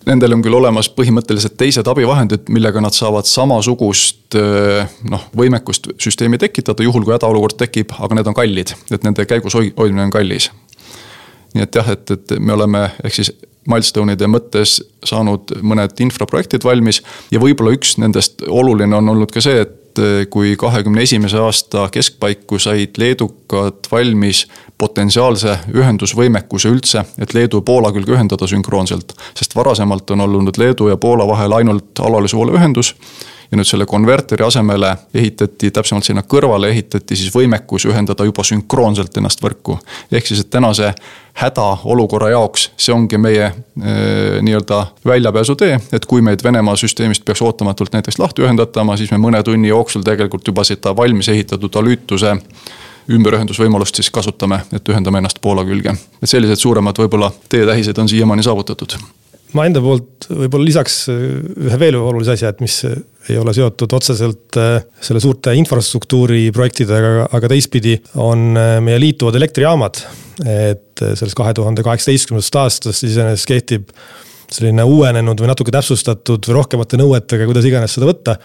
[0.06, 4.36] Nendel on küll olemas põhimõtteliselt teised abivahendid, millega nad saavad samasugust
[5.10, 9.58] noh, võimekust süsteemi tekitada, juhul kui hädaolukord tekib, aga need on kallid, et nende käigus
[9.58, 10.50] hoidmine on kallis.
[11.54, 13.32] nii et jah, et, et me oleme, ehk siis
[13.68, 19.66] milstone'ide mõttes saanud mõned infraprojektid valmis ja võib-olla üks nendest oluline on olnud ka see,
[19.66, 24.44] et kui kahekümne esimese aasta keskpaiku said leedukad valmis
[24.78, 29.12] potentsiaalse ühendusvõimekuse üldse, et Leedu ja Poola külge ühendada sünkroonselt.
[29.34, 32.94] sest varasemalt on olnud Leedu ja Poola vahel ainult alalise voole ühendus
[33.50, 39.16] ja nüüd selle konverteri asemele ehitati, täpsemalt sinna kõrvale ehitati siis võimekus ühendada juba sünkroonselt
[39.16, 39.78] ennast võrku.
[40.12, 40.92] ehk siis, et tänase
[41.40, 43.52] hädaolukorra jaoks, see ongi meie e,
[44.42, 49.42] nii-öelda väljapääsutee, et kui meid Venemaa süsteemist peaks ootamatult näiteks lahti ühendatama, siis me mõne
[49.42, 52.36] tunni jooksul tegelikult juba seda valmis ehitatud alüütuse
[53.08, 55.94] ümberühendusvõimalust siis kasutame, et ühendame ennast Poola külge.
[56.22, 58.98] et sellised suuremad võib-olla teetähised on siiamaani saavutatud
[59.56, 64.58] ma enda poolt võib-olla lisaks ühe veel olulise asja, et mis ei ole seotud otseselt
[65.00, 68.50] selle suurte infrastruktuuri projektidega, aga teistpidi on
[68.84, 70.04] meie liituvad elektrijaamad.
[70.38, 73.88] et sellest kahe tuhande kaheksateistkümnendast aastast iseenesest kehtib
[74.52, 78.36] selline uuenenud või natuke täpsustatud või rohkemate nõuetega, kuidas iganes seda võtta.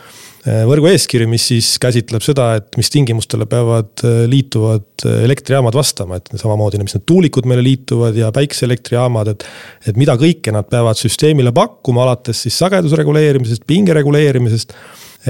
[0.44, 5.78] Eh, võrgu eeskiri, mis siis käsitleb seda, et mis tingimustele peavad eh, liituvad eh, elektrijaamad
[5.78, 9.48] vastama, et samamoodi, mis need tuulikud meile liituvad ja päikseelektrijaamad, et.
[9.88, 14.76] et mida kõike nad peavad süsteemile pakkuma, alates siis sageduse reguleerimisest, pinge reguleerimisest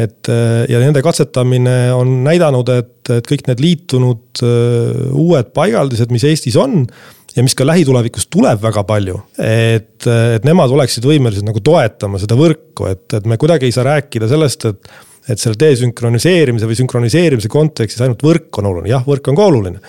[0.02, 6.58] et ja nende katsetamine on näidanud, et, et kõik need liitunud uued paigaldised, mis Eestis
[6.58, 6.88] on
[7.36, 9.19] ja mis ka lähitulevikus tuleb väga palju.
[9.41, 13.89] et, et nemad oleksid võimelised nagu toetama seda võrku, et, et me kuidagi ei saa
[13.89, 14.93] rääkida sellest, et.
[15.24, 19.80] et selle desünkroniseerimise või sünkroniseerimise kontekstis ainult võrk on oluline, jah, võrk on ka oluline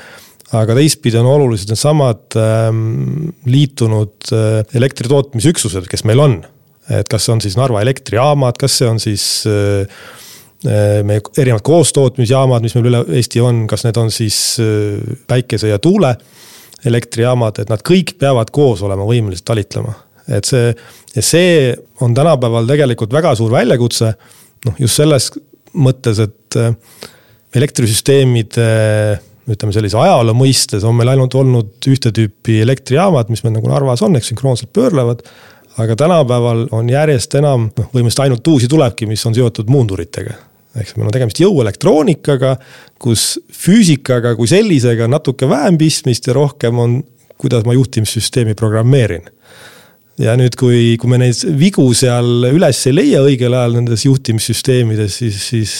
[0.54, 6.36] aga teistpidi on olulised needsamad ähm, liitunud äh, elektritootmisüksused, kes meil on.
[6.92, 9.88] et kas on siis Narva elektrijaamad, kas see on siis äh,
[10.68, 15.72] äh meie erinevad koostootmisjaamad, mis meil üle Eesti on, kas need on siis äh, päikese
[15.72, 16.14] ja tuule
[16.88, 19.94] elektrijaamad, et nad kõik peavad koos olema võimelised talitlema.
[20.28, 20.72] et see,
[21.20, 24.14] see on tänapäeval tegelikult väga suur väljakutse.
[24.64, 25.30] noh, just selles
[25.74, 26.74] mõttes, et äh,
[27.54, 28.68] elektrisüsteemide
[29.50, 34.02] ütleme sellise ajaloo mõistes on meil ainult olnud ühte tüüpi elektrijaamad, mis meil nagu Narvas
[34.02, 35.22] on, eks sünkroonselt pöörlevad.
[35.78, 40.36] aga tänapäeval on järjest enam, noh põhimõtteliselt ainult uusi tulebki, mis on seotud muunduritega
[40.80, 42.56] ehk meil on tegemist jõuelektroonikaga,
[43.02, 46.98] kus füüsikaga kui sellisega on natuke vähem pistmist ja rohkem on,
[47.40, 49.28] kuidas ma juhtimissüsteemi programmeerin.
[50.18, 55.18] ja nüüd, kui, kui me neid vigu seal üles ei leia õigel ajal nendes juhtimissüsteemides,
[55.22, 55.72] siis, siis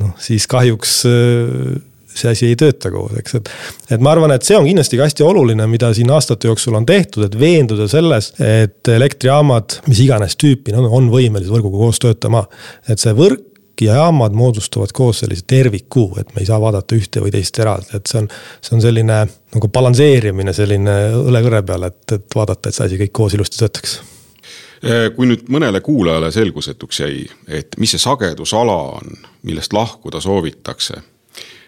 [0.00, 1.78] noh, siis kahjuks äh,
[2.14, 3.50] see asi ei tööta koos, eks, et.
[3.96, 6.86] et ma arvan, et see on kindlasti ka hästi oluline, mida siin aastate jooksul on
[6.86, 12.44] tehtud, et veenduda selles, et elektrijaamad, mis iganes tüüpi on, on võimelised võrguga koos töötama.
[12.88, 13.53] et see võrk
[13.84, 17.96] ja jaamad moodustavad koos sellise terviku, et me ei saa vaadata ühte või teist eraldi,
[17.96, 18.28] et see on,
[18.64, 19.20] see on selline
[19.54, 23.96] nagu balansseerimine selline õlekõre peal, et, et vaadata, et see asi kõik koos ilusti töötaks.
[24.84, 31.00] Äh, kui nüüd mõnele kuulajale selgusetuks jäi, et mis see sagedusala on, millest lahkuda soovitakse,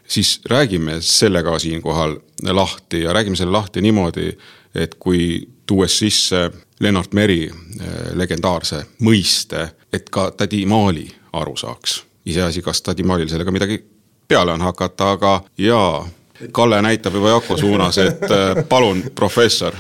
[0.09, 2.18] siis räägime selle ka siinkohal
[2.52, 4.31] lahti ja räägime selle lahti niimoodi,
[4.74, 6.50] et kui tuues sisse
[6.81, 11.07] Lennart Meri äh, legendaarse mõiste, et ka tädi Maali
[11.40, 12.03] aru saaks.
[12.27, 13.81] iseasi, kas Tadimalil sellega midagi
[14.29, 16.07] peale on hakata, aga jaa,
[16.53, 19.72] Kalle näitab juba Jako suunas, et äh, palun, professor,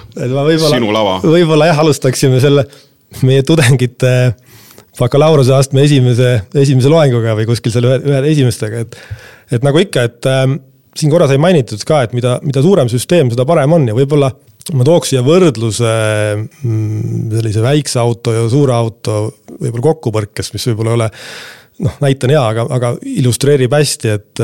[0.70, 1.18] sinu lava.
[1.20, 2.64] võib-olla jah, alustaksime selle
[3.22, 4.12] meie tudengite
[4.98, 8.96] bakalaureuseastme esimese, esimese loenguga või kuskil seal ühe, ühe esimestega, et.
[9.52, 10.46] et nagu ikka, et äh,
[10.96, 14.32] siin korra sai mainitud ka, et mida, mida suurem süsteem, seda parem on ja võib-olla
[14.74, 15.90] ma tooks siia võrdluse
[16.40, 19.18] mm, sellise väikse auto ja suure auto
[19.52, 21.10] võib-olla kokkupõrkes, mis võib-olla ei ole.
[21.86, 24.42] noh, näite on hea, aga, aga illustreerib hästi, et,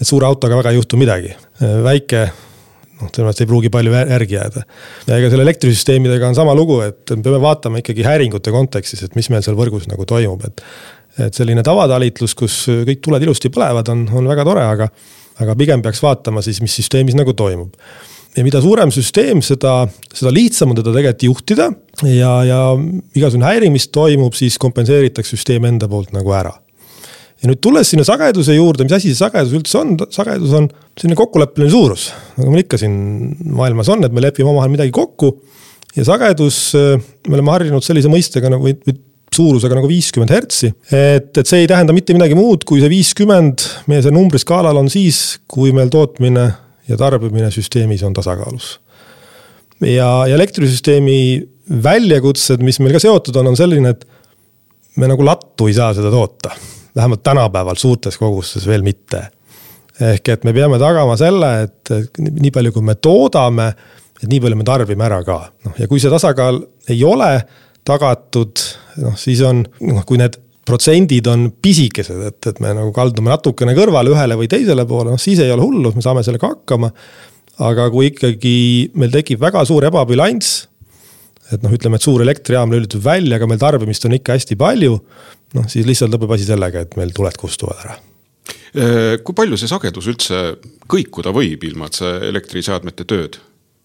[0.00, 1.36] et suure autoga väga ei juhtu midagi.
[1.84, 4.64] väike noh, tõenäoliselt ei pruugi palju järgi jääda.
[5.08, 9.18] ja ega selle elektrisüsteemidega on sama lugu, et me peame vaatama ikkagi häiringute kontekstis, et
[9.18, 10.64] mis meil seal võrgus nagu toimub, et.
[11.26, 14.88] et selline tavatalitlus, kus kõik tuled ilusti põlevad, on, on väga tore, aga,
[15.42, 17.74] aga pigem peaks vaatama siis, mis süsteemis nagu toimub
[18.34, 21.70] ja mida suurem süsteem, seda, seda lihtsam on teda tegelikult juhtida
[22.10, 22.60] ja, ja
[23.14, 26.52] igasugune häiring, mis toimub, siis kompenseeritakse süsteem enda poolt nagu ära.
[27.42, 30.68] ja nüüd tulles sinna sageduse juurde, mis asi see sagedus üldse on, sagedus on
[30.98, 32.10] selline kokkuleppeline suurus.
[32.38, 32.96] nagu meil ikka siin
[33.54, 35.36] maailmas on, et me lepime omavahel midagi kokku.
[35.94, 38.98] ja sagedus, me oleme harjunud sellise mõistega nagu või, või
[39.34, 40.72] suurusega nagu viiskümmend hertsi.
[40.90, 44.90] et, et see ei tähenda mitte midagi muud, kui see viiskümmend meie see numbriskaalal on
[44.92, 46.46] siis, kui meil tootmine
[46.88, 48.78] ja tarbimine süsteemis on tasakaalus.
[49.80, 51.18] ja, ja elektrisüsteemi
[51.84, 54.04] väljakutsed, mis meil ka seotud on, on selline, et
[55.00, 56.54] me nagu lattu ei saa seda toota.
[56.96, 59.28] vähemalt tänapäeval suurtes kogustes veel mitte.
[60.00, 63.68] ehk et me peame tagama selle, et nii palju, kui me toodame,
[64.22, 65.38] et nii palju me tarbime ära ka.
[65.64, 67.30] noh, ja kui see tasakaal ei ole
[67.88, 68.64] tagatud,
[69.02, 73.74] noh siis on, noh kui need protsendid on pisikesed, et, et me nagu kaldume natukene
[73.76, 76.90] kõrvale ühele või teisele poole, noh siis ei ole hullu, me saame sellega hakkama.
[77.64, 78.54] aga kui ikkagi
[78.98, 80.66] meil tekib väga suur ebabilanss.
[81.52, 84.98] et noh, ütleme, et suur elektrijaam lülitub välja, aga meil tarbimist on ikka hästi palju.
[85.54, 87.98] noh, siis lihtsalt lõpeb asi sellega, et meil tuled kustuvad ära
[88.74, 90.44] äh, kui palju see sagedus üldse
[90.88, 93.42] kõikuda võib, ilma et see elektriseadmete tööd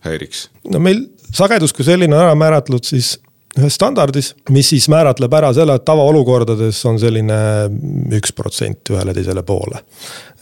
[0.07, 0.47] häiriks?
[0.71, 3.17] no meil sagedus kui selline on ära määratletud siis
[3.57, 7.38] ühes standardis, mis siis määratleb ära selle, et tavaolukordades on selline
[8.19, 9.81] üks protsent ühele teisele poole.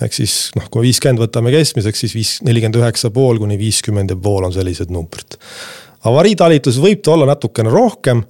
[0.03, 4.17] ehk siis noh, kui viiskümmend võtame keskmiseks, siis viis, nelikümmend üheksa pool kuni viiskümmend ja
[4.19, 5.39] pool on sellised numbrid.
[6.03, 8.25] avariitalitlus võib ta olla natukene rohkem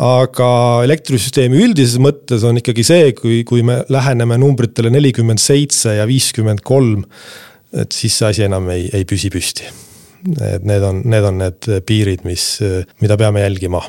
[0.00, 0.48] aga
[0.86, 6.64] elektrisüsteemi üldises mõttes on ikkagi see, kui, kui me läheneme numbritele nelikümmend seitse ja viiskümmend
[6.64, 7.04] kolm,
[7.76, 9.68] et siis see asi enam ei, ei püsi püsti.
[10.22, 12.46] Et need on, need on need piirid, mis,
[13.02, 13.82] mida peame jälgima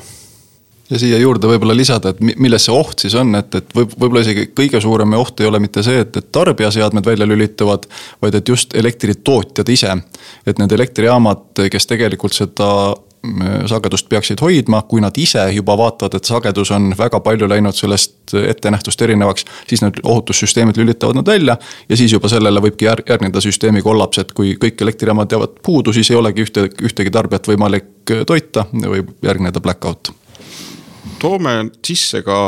[0.90, 4.24] ja siia juurde võib-olla lisada, et milles see oht siis on, et, et võib, võib-olla
[4.24, 7.88] isegi kõige suurem oht ei ole mitte see, et, et tarbijaseadmed välja lülituvad,
[8.22, 9.96] vaid et just elektritootjad ise.
[10.46, 12.68] et need elektrijaamad, kes tegelikult seda
[13.70, 18.34] sagedust peaksid hoidma, kui nad ise juba vaatavad, et sagedus on väga palju läinud sellest
[18.40, 21.56] ettenähtust erinevaks, siis need ohutussüsteemid lülitavad nad välja.
[21.88, 26.10] ja siis juba sellele võibki järgneda süsteemi kollaps, et kui kõik elektrijaamad jäävad puudu, siis
[26.10, 30.12] ei olegi ühte, ühtegi tarbijat võimalik toita, võib järgneda black out
[31.18, 32.38] toome sisse ka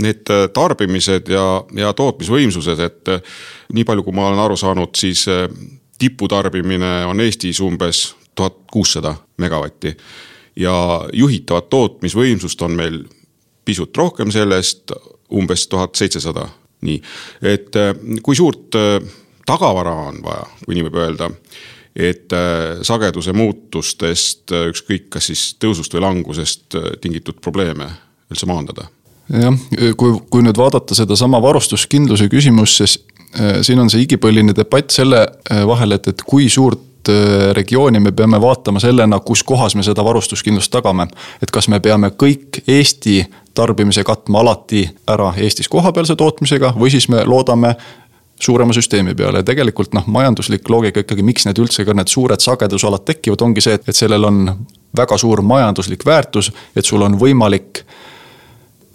[0.00, 3.10] need tarbimised ja, ja tootmisvõimsused, et
[3.74, 5.26] nii palju, kui ma olen aru saanud, siis
[5.98, 9.96] tiputarbimine on Eestis umbes tuhat kuussada megavatti.
[10.56, 10.74] ja
[11.12, 13.02] juhitavat tootmisvõimsust on meil
[13.64, 14.92] pisut rohkem sellest,
[15.32, 16.48] umbes tuhat seitsesada,
[16.86, 17.00] nii.
[17.42, 19.00] et eh, kui suurt eh,
[19.46, 21.30] tagavara on vaja, kui nii võib öelda
[21.96, 27.88] et äh, sageduse muutustest, äh, ükskõik kas siis tõusust või langusest äh, tingitud probleeme
[28.30, 28.90] üldse maandada?
[29.26, 29.56] jah,
[29.98, 33.00] kui, kui nüüd vaadata sedasama varustuskindluse küsimust, siis
[33.66, 35.24] siin on see igipõline debatt selle
[35.66, 36.84] vahel, et, et kui suurt
[37.52, 41.06] regiooni me peame vaatama sellena, kus kohas me seda varustuskindlust tagame.
[41.42, 47.08] et kas me peame kõik Eesti tarbimise katma alati ära Eestis kohapealse tootmisega või siis
[47.08, 47.74] me loodame
[48.40, 52.42] suurema süsteemi peale ja tegelikult noh, majanduslik loogika ikkagi, miks need üldse ka need suured
[52.42, 54.42] sagedusalad tekivad, ongi see, et sellel on
[54.96, 57.84] väga suur majanduslik väärtus, et sul on võimalik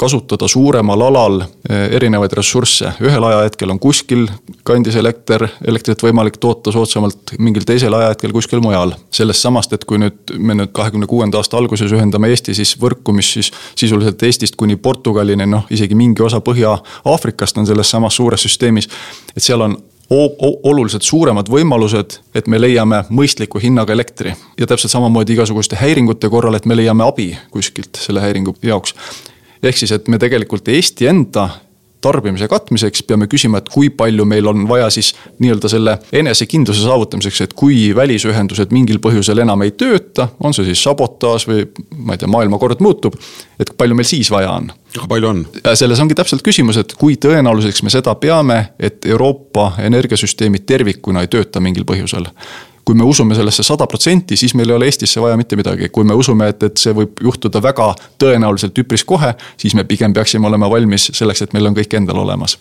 [0.02, 2.94] kasutada suuremal alal eh, erinevaid ressursse.
[3.06, 4.26] ühel ajahetkel on kuskil
[4.68, 8.96] kandis elekter, elektrit võimalik toota soodsamalt, mingil teisel ajahetkel kuskil mujal.
[9.12, 13.14] sellest samast, et kui nüüd me nüüd kahekümne kuuenda aasta alguses ühendame Eesti siis võrku,
[13.14, 18.42] mis siis sisuliselt Eestist kuni Portugalini, noh isegi mingi osa Põhja-Aafrikast on selles samas suures
[18.42, 18.90] süsteemis.
[19.36, 19.78] et seal on
[20.64, 24.34] oluliselt suuremad võimalused, et me leiame mõistliku hinnaga elektri.
[24.60, 28.96] ja täpselt samamoodi igasuguste häiringute korral, et me leiame abi kuskilt selle häiringu jaoks
[29.64, 31.50] ehk siis, et me tegelikult Eesti enda
[32.02, 37.42] tarbimise katmiseks peame küsima, et kui palju meil on vaja siis nii-öelda selle enesekindluse saavutamiseks,
[37.46, 41.68] et kui välisühendused mingil põhjusel enam ei tööta, on see siis sabotaaž või
[42.02, 43.18] ma ei tea, maailmakord muutub.
[43.60, 44.72] et palju meil siis vaja on?
[45.10, 45.46] palju on?
[45.78, 51.32] selles ongi täpselt küsimus, et kui tõenäoliseks me seda peame, et Euroopa energiasüsteemid tervikuna ei
[51.32, 52.30] tööta mingil põhjusel
[52.86, 56.08] kui me usume sellesse sada protsenti, siis meil ei ole Eestisse vaja mitte midagi, kui
[56.08, 57.92] me usume, et, et see võib juhtuda väga
[58.22, 62.24] tõenäoliselt üpris kohe, siis me pigem peaksime olema valmis selleks, et meil on kõik endal
[62.24, 62.58] olemas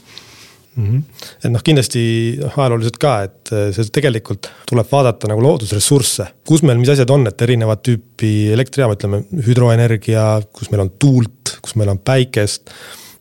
[0.76, 0.86] mm.
[0.86, 1.02] -hmm.
[1.44, 2.02] et noh, kindlasti
[2.40, 7.10] noh, ajalooliselt ka, et äh, see tegelikult tuleb vaadata nagu loodusressursse, kus meil, mis asjad
[7.10, 12.70] on, et erinevat tüüpi elektrijaama, ütleme hüdroenergia, kus meil on tuult, kus meil on päikest.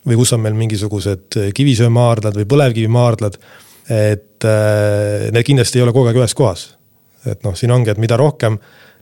[0.07, 3.39] või kus on meil mingisugused kivisöemaardlad või põlevkivimaardlad.
[3.89, 6.78] et äh, need kindlasti ei ole kogu aeg ühes kohas
[7.25, 8.59] et noh, siin ongi, et mida rohkem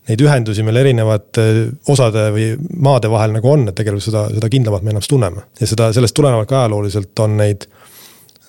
[0.08, 1.43] neid ühendusi meil erinevate
[1.91, 2.47] osade või
[2.84, 5.43] maade vahel nagu on, et tegelikult seda, seda kindlamalt me ennast tunneme.
[5.60, 7.67] ja seda, sellest tulenevalt ka ajalooliselt on neid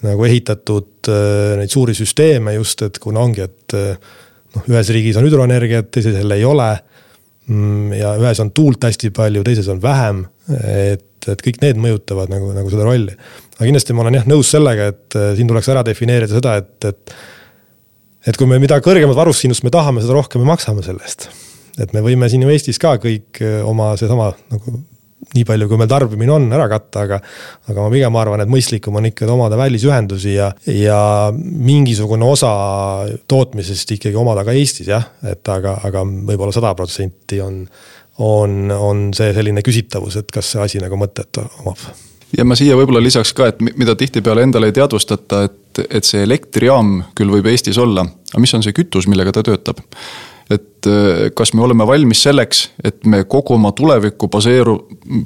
[0.06, 4.14] nagu ehitatud äh, neid suuri süsteeme just, et kuna ongi, et äh,
[4.54, 6.70] noh, ühes riigis on hüdroenergiat, teises jälle ei ole.
[7.48, 10.20] Mm, ja ühes on tuult hästi palju, teises on vähem,
[10.68, 13.14] et, et kõik need mõjutavad nagu, nagu seda rolli.
[13.56, 17.16] aga kindlasti ma olen jah nõus sellega, et siin tuleks ära defineerida seda, et, et
[18.26, 21.28] et kui me, mida kõrgemat varustuskindlust me tahame, seda rohkem me maksame selle eest.
[21.78, 24.78] et me võime siin ju Eestis ka kõik eh, oma seesama nagu
[25.34, 27.18] nii palju, kui meil tarbimine on, ära katta, aga.
[27.68, 31.00] aga ma pigem arvan, et mõistlikum on ikkagi omada välisühendusi ja, ja
[31.34, 32.52] mingisugune osa
[33.28, 37.64] tootmisest ikkagi omada ka Eestis jah, et aga, aga võib-olla sada protsenti on.
[38.18, 41.84] on, on see selline küsitavus, et kas see asi nagu mõtet omab
[42.36, 45.58] ja ma siia võib-olla lisaks ka, et mida tihtipeale endale ei teadvustata, et,
[45.90, 49.84] et see elektrijaam küll võib Eestis olla, aga mis on see kütus, millega ta töötab?
[50.50, 54.78] et äh, kas me oleme valmis selleks, et me kogu oma tulevikku baseeru,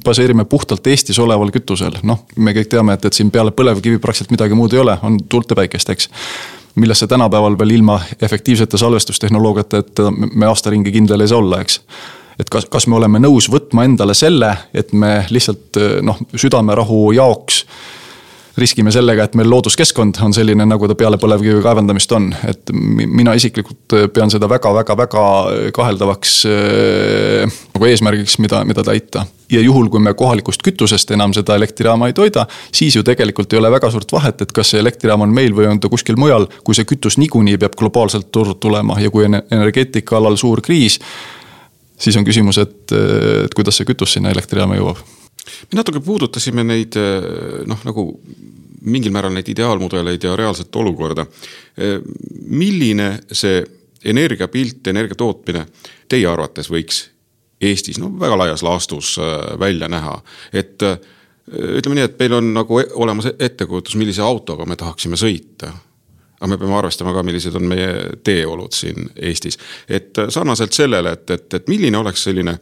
[0.04, 4.34] baseerime puhtalt Eestis oleval kütusel, noh, me kõik teame, et, et siin peale põlevkivi praktiliselt
[4.34, 6.10] midagi muud ei ole, on tuult ja päikest, eks.
[6.74, 11.82] Millesse tänapäeval veel ilma efektiivsete salvestustehnoloogiateta me aasta ringi kindel ei saa olla, eks.
[12.40, 17.66] Et kas, kas me oleme nõus võtma endale selle, et me lihtsalt noh, südamerahu jaoks
[18.58, 23.34] riskime sellega, et meil looduskeskkond on selline, nagu ta peale põlevkivi kaevandamist on, et mina
[23.38, 25.24] isiklikult pean seda väga-väga-väga
[25.76, 29.26] kaheldavaks äh, nagu eesmärgiks, mida, mida täita.
[29.52, 33.58] ja juhul, kui me kohalikust kütusest enam seda elektrijaama ei toida, siis ju tegelikult ei
[33.60, 36.48] ole väga suurt vahet, et kas see elektrijaam on meil või on ta kuskil mujal,
[36.64, 41.00] kui see kütus niikuinii peab globaalselt turult tulema ja kui on energeetika alal suur kriis
[42.02, 42.92] siis on küsimus, et,
[43.44, 45.04] et kuidas see kütus sinna elektrijaama jõuab
[45.44, 46.98] me natuke puudutasime neid
[47.66, 48.06] noh, nagu
[48.82, 51.26] mingil määral neid ideaalmudeleid ja reaalset olukorda.
[52.46, 53.62] milline see
[54.04, 55.66] energiapilt, energia tootmine
[56.08, 57.08] teie arvates võiks
[57.62, 59.16] Eestis no väga laias laastus
[59.58, 60.16] välja näha,
[60.52, 65.70] et ütleme nii, et meil on nagu e-, olemas ettekujutus, millise autoga me tahaksime sõita
[66.42, 67.90] aga me peame arvestama ka, millised on meie
[68.26, 69.58] teeolud siin Eestis.
[69.88, 72.56] et sarnaselt sellele, et, et, et milline oleks selline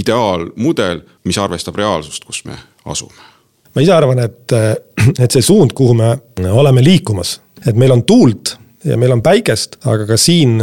[0.00, 2.58] ideaalmudel, mis arvestab reaalsust, kus me
[2.90, 3.30] asume?
[3.74, 4.54] ma ise arvan, et,
[5.24, 6.12] et see suund, kuhu me
[6.50, 10.58] oleme liikumas, et meil on tuult ja meil on päikest, aga ka siin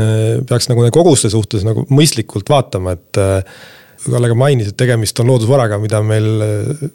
[0.48, 3.24] peaks nagu koguste suhtes nagu mõistlikult vaatama, et
[4.02, 6.26] Kalle ka mainis, et tegemist on loodusvaraga, mida meil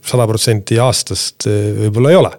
[0.03, 2.33] sada protsenti aastast võib-olla ei ole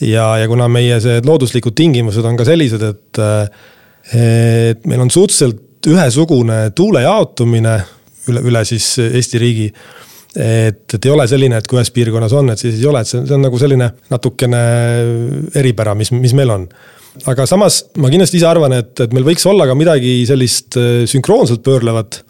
[0.00, 3.20] ja, ja kuna meie see looduslikud tingimused on ka sellised, et,
[4.16, 7.76] et meil on suhteliselt ühesugune tuule jaotumine
[8.30, 9.70] üle, üle siis Eesti riigi.
[10.36, 13.08] et, et ei ole selline, et kui ühes piirkonnas on, et siis ei ole, et
[13.08, 14.60] see, see on nagu selline natukene
[15.56, 16.68] eripära, mis, mis meil on
[17.24, 21.04] aga samas ma kindlasti ise arvan, et, et meil võiks olla ka midagi sellist äh,
[21.08, 22.22] sünkroonselt pöörlevat.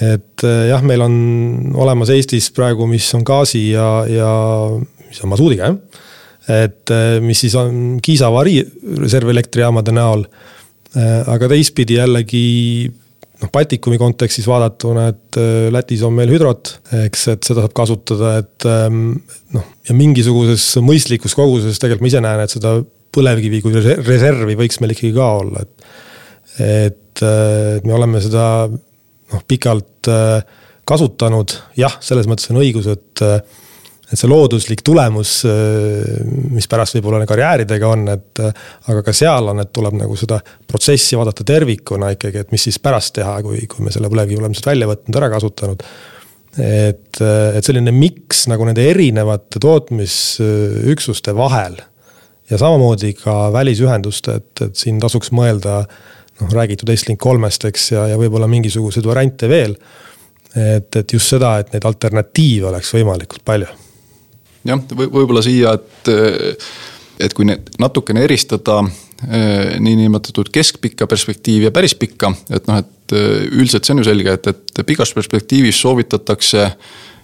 [0.00, 1.14] et äh, jah, meil on
[1.74, 4.32] olemas Eestis praegu, mis on gaasi ja, ja
[5.08, 5.78] mis on masuudiga jah
[6.44, 8.60] et äh, mis siis on Kiisa avarii
[9.00, 10.26] reservelektrijaamade näol.
[10.94, 12.42] Aga teistpidi jällegi
[13.42, 18.36] noh, Baltikumi kontekstis vaadatuna, et äh, Lätis on meil hüdrot, eks, et seda saab kasutada,
[18.42, 19.06] et ähm,
[19.56, 22.76] noh, ja mingisuguses mõistlikus koguses tegelikult ma ise näen, et seda
[23.14, 25.88] põlevkivi kui reservi võiks meil ikkagi ka olla, et.
[26.58, 30.10] et, et me oleme seda noh, pikalt
[30.84, 33.22] kasutanud, jah, selles mõttes on õigus, et
[34.12, 35.32] et see looduslik tulemus,
[36.52, 41.16] mis pärast võib-olla karjääridega on, et aga ka seal on, et tuleb nagu seda protsessi
[41.18, 44.72] vaadata tervikuna ikkagi, et mis siis pärast teha, kui, kui me selle põlevkivi oleme sealt
[44.72, 45.86] välja võtnud, ära kasutanud.
[46.60, 51.80] et, et selline miks nagu nende erinevate tootmisüksuste vahel
[52.50, 55.80] ja samamoodi ka välisühenduste, et, et siin tasuks mõelda
[56.40, 59.74] noh, räägitud Estlink kolmest, eks, ja, ja võib-olla mingisuguseid variante veel.
[60.54, 63.72] et, et just seda, et neid alternatiive oleks võimalikult palju
[64.64, 66.12] jah, võib-olla siia, et,
[67.20, 73.16] et kui need natukene eristada eh, niinimetatud keskpikka perspektiivi ja päris pikka, et noh, et
[73.16, 76.68] eh, üldiselt see on ju selge, et, et pikas perspektiivis soovitatakse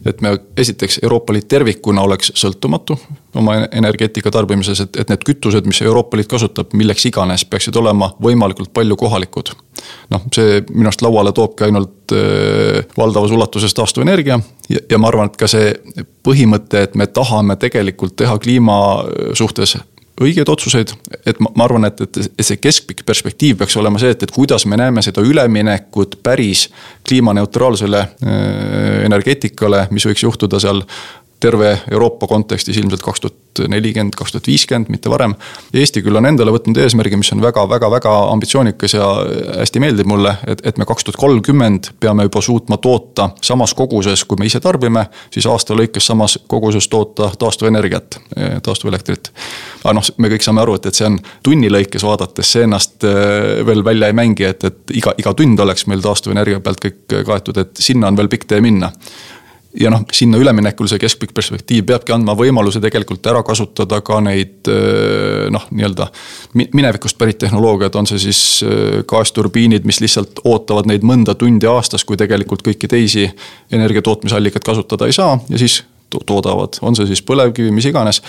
[0.07, 2.96] et me esiteks Euroopa Liit tervikuna oleks sõltumatu
[3.36, 8.11] oma energeetika tarbimises, et, et need kütused, mis Euroopa Liit kasutab, milleks iganes, peaksid olema
[8.22, 9.53] võimalikult palju kohalikud.
[10.11, 15.30] noh, see minu arust lauale toobki ainult äh, valdavas ulatuses taastuvenergia ja, ja ma arvan,
[15.30, 15.72] et ka see
[16.26, 18.76] põhimõte, et me tahame tegelikult teha kliima
[19.38, 19.76] suhtes
[20.21, 20.93] õigeid otsuseid,
[21.27, 24.66] et ma, ma arvan, et, et see keskpikk perspektiiv peaks olema see, et, et kuidas
[24.68, 26.66] me näeme seda üleminekut päris
[27.09, 28.11] kliimaneutraalsele äh,
[29.07, 30.85] energeetikale, mis võiks juhtuda seal
[31.41, 35.34] terve Euroopa kontekstis ilmselt kaks tuhat nelikümmend, kaks tuhat viiskümmend, mitte varem.
[35.74, 39.09] Eesti küll on endale võtnud eesmärgi, mis on väga-väga-väga ambitsioonikas ja
[39.59, 44.24] hästi meeldib mulle, et, et me kaks tuhat kolmkümmend peame juba suutma toota samas koguses,
[44.28, 48.20] kui me ise tarbime, siis aasta lõikes samas koguses toota taastuvenergiat,
[48.62, 49.32] taastuvelektrit.
[49.84, 53.09] aga noh, me kõik saame aru, et, et see on tunni lõikes vaadates, see ennast
[53.09, 57.20] äh, veel välja ei mängi, et, et iga, iga tund oleks meil taastuvenergia pealt kõik
[57.26, 58.93] kaetud, et sinna on veel pikk tee minna
[59.81, 64.71] ja noh, sinna üleminekul see keskpikk perspektiiv peabki andma võimaluse tegelikult ära kasutada ka neid
[65.55, 66.09] noh, nii-öelda
[66.59, 68.41] minevikust pärit tehnoloogiad, on see siis
[69.11, 73.29] gaasturbiinid, mis lihtsalt ootavad neid mõnda tundi aastas, kui tegelikult kõiki teisi
[73.71, 78.23] energia tootmisallikaid kasutada ei saa ja siis toodavad, on see siis põlevkivi, mis iganes.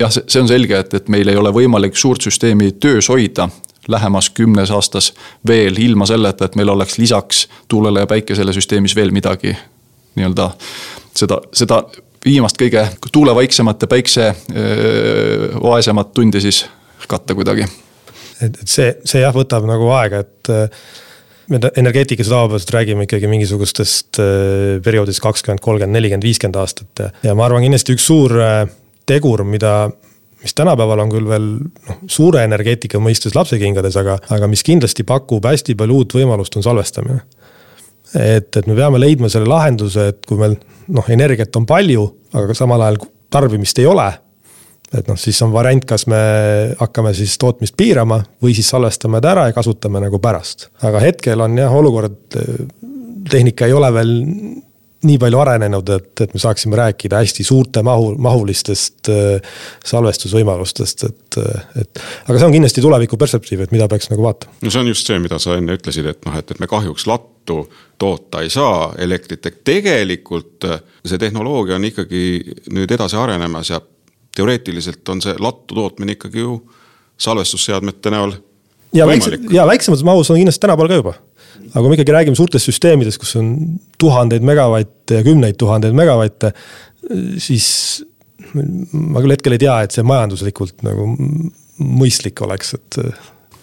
[0.00, 3.48] jah, see on selge, et, et meil ei ole võimalik suurt süsteemi töös hoida
[3.88, 5.12] lähemas kümnes aastas
[5.48, 9.56] veel ilma selleta, et meil oleks lisaks tuulele ja päikesele süsteemis veel midagi
[10.18, 10.48] nii-öelda
[11.16, 11.82] seda, seda
[12.24, 14.28] viimast kõige tuulevaiksemat ja päikse
[15.62, 16.64] vaesemat tundi siis
[17.10, 17.66] katta kuidagi.
[18.40, 20.52] et, et see, see jah, võtab nagu aega, et
[21.50, 24.20] me energeetikas tavapäraselt räägime ikkagi mingisugustest
[24.84, 28.36] perioodist kakskümmend, kolmkümmend, nelikümmend, viiskümmend aastat ja ma arvan, kindlasti üks suur
[29.08, 29.90] tegur, mida
[30.42, 35.46] mis tänapäeval on küll veel noh, suure energeetika mõistes lapsekingades, aga, aga mis kindlasti pakub
[35.46, 37.22] hästi palju uut võimalust, on salvestamine
[38.14, 40.56] et, et me peame leidma selle lahenduse, et kui meil
[40.92, 42.04] noh, energiat on palju,
[42.36, 43.00] aga samal ajal
[43.32, 44.10] tarbimist ei ole.
[44.92, 46.18] et noh, siis on variant, kas me
[46.76, 50.68] hakkame siis tootmist piirama või siis salvestame ta ära ja kasutame nagu pärast.
[50.82, 52.36] aga hetkel on jah olukord,
[53.30, 54.12] tehnika ei ole veel
[55.02, 61.38] nii palju arenenud, et, et me saaksime rääkida hästi suurte mahu, mahulistest äh, salvestusvõimalustest, et,
[61.80, 62.02] et.
[62.28, 64.54] aga see on kindlasti tuleviku perspektiiv, et mida peaks nagu vaatama.
[64.62, 67.06] no see on just see, mida sa enne ütlesid, et noh, et, et me kahjuks
[67.10, 67.64] lattu
[67.98, 72.22] toota ei saa elektrit, et tegelikult äh, see tehnoloogia on ikkagi
[72.70, 73.82] nüüd edasi arenemas ja
[74.36, 76.60] teoreetiliselt on see lattu tootmine ikkagi ju
[77.20, 78.38] salvestusseadmete näol.
[78.94, 81.18] ja väikse, ja väiksemas mahus on kindlasti tänapäeval ka juba
[81.72, 83.52] aga kui me ikkagi räägime suurtest süsteemidest, kus on
[84.00, 86.52] tuhandeid megavatte ja kümneid tuhandeid megavatte,
[87.40, 87.68] siis
[88.52, 91.08] ma küll hetkel ei tea, et see majanduslikult nagu
[91.82, 92.98] mõistlik oleks, et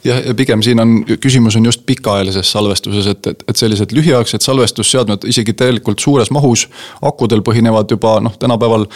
[0.05, 4.43] jah, ja pigem siin on, küsimus on just pikaajalises salvestuses, et, et, et sellised lühiaegsed
[4.45, 6.65] salvestusseadmed isegi tegelikult suures mahus
[7.05, 8.87] akudel põhinevad juba noh, tänapäeval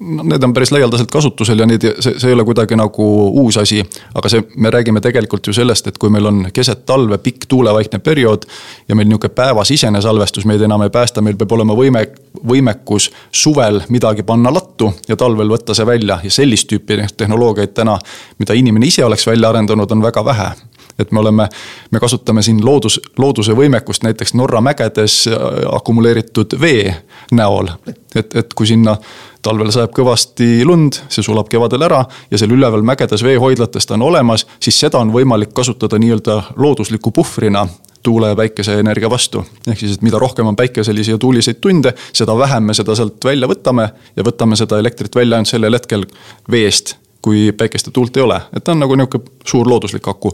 [0.00, 3.06] need on päris laialdaselt kasutusel ja neid, see, see ei ole kuidagi nagu
[3.42, 3.80] uus asi.
[4.14, 7.98] aga see, me räägime tegelikult ju sellest, et kui meil on keset talve pikk tuulevaikne
[7.98, 8.44] periood.
[8.88, 12.06] ja meil nihuke päevasisene salvestus meid enam ei päästa, meil peab olema võime,
[12.46, 17.98] võimekus suvel midagi panna lattu ja talvel võtta see välja ja sellist tüüpi tehnoloogiaid täna.
[18.38, 20.50] mida inimene ise oleks välja arendanud, on väga vähe
[20.98, 21.48] et me oleme,
[21.90, 25.24] me kasutame siin loodus, looduse võimekust näiteks Norra mägedes
[25.72, 26.94] akumuleeritud vee
[27.32, 27.68] näol.
[28.14, 28.96] et, et kui sinna
[29.42, 34.06] talvel sajab kõvasti lund, see sulab kevadel ära ja seal üleval mägedes veehoidlates ta on
[34.08, 37.66] olemas, siis seda on võimalik kasutada nii-öelda loodusliku puhvrina
[38.06, 39.44] tuule ja päikeseenergia vastu.
[39.66, 43.24] ehk siis, et mida rohkem on päikeselisi ja tuuliseid tunde, seda vähem me seda sealt
[43.24, 46.06] välja võtame ja võtame seda elektrit välja ainult sellel hetkel
[46.50, 50.30] veest, kui päikest ja tuult ei ole, et ta on nagu nihuke suur looduslik aku.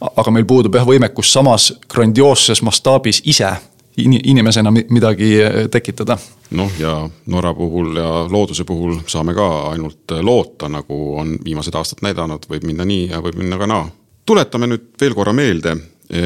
[0.00, 3.48] Aga meil puudub jah võimekus samas grandioosses mastaabis ise
[3.96, 5.30] inimesena midagi
[5.72, 6.18] tekitada.
[6.50, 12.04] Noh, ja Norra puhul ja looduse puhul saame ka ainult loota, nagu on viimased aastad
[12.04, 13.88] näidanud, võib minna nii ja võib minna ka naa.
[14.26, 15.76] tuletame nüüd veel korra meelde,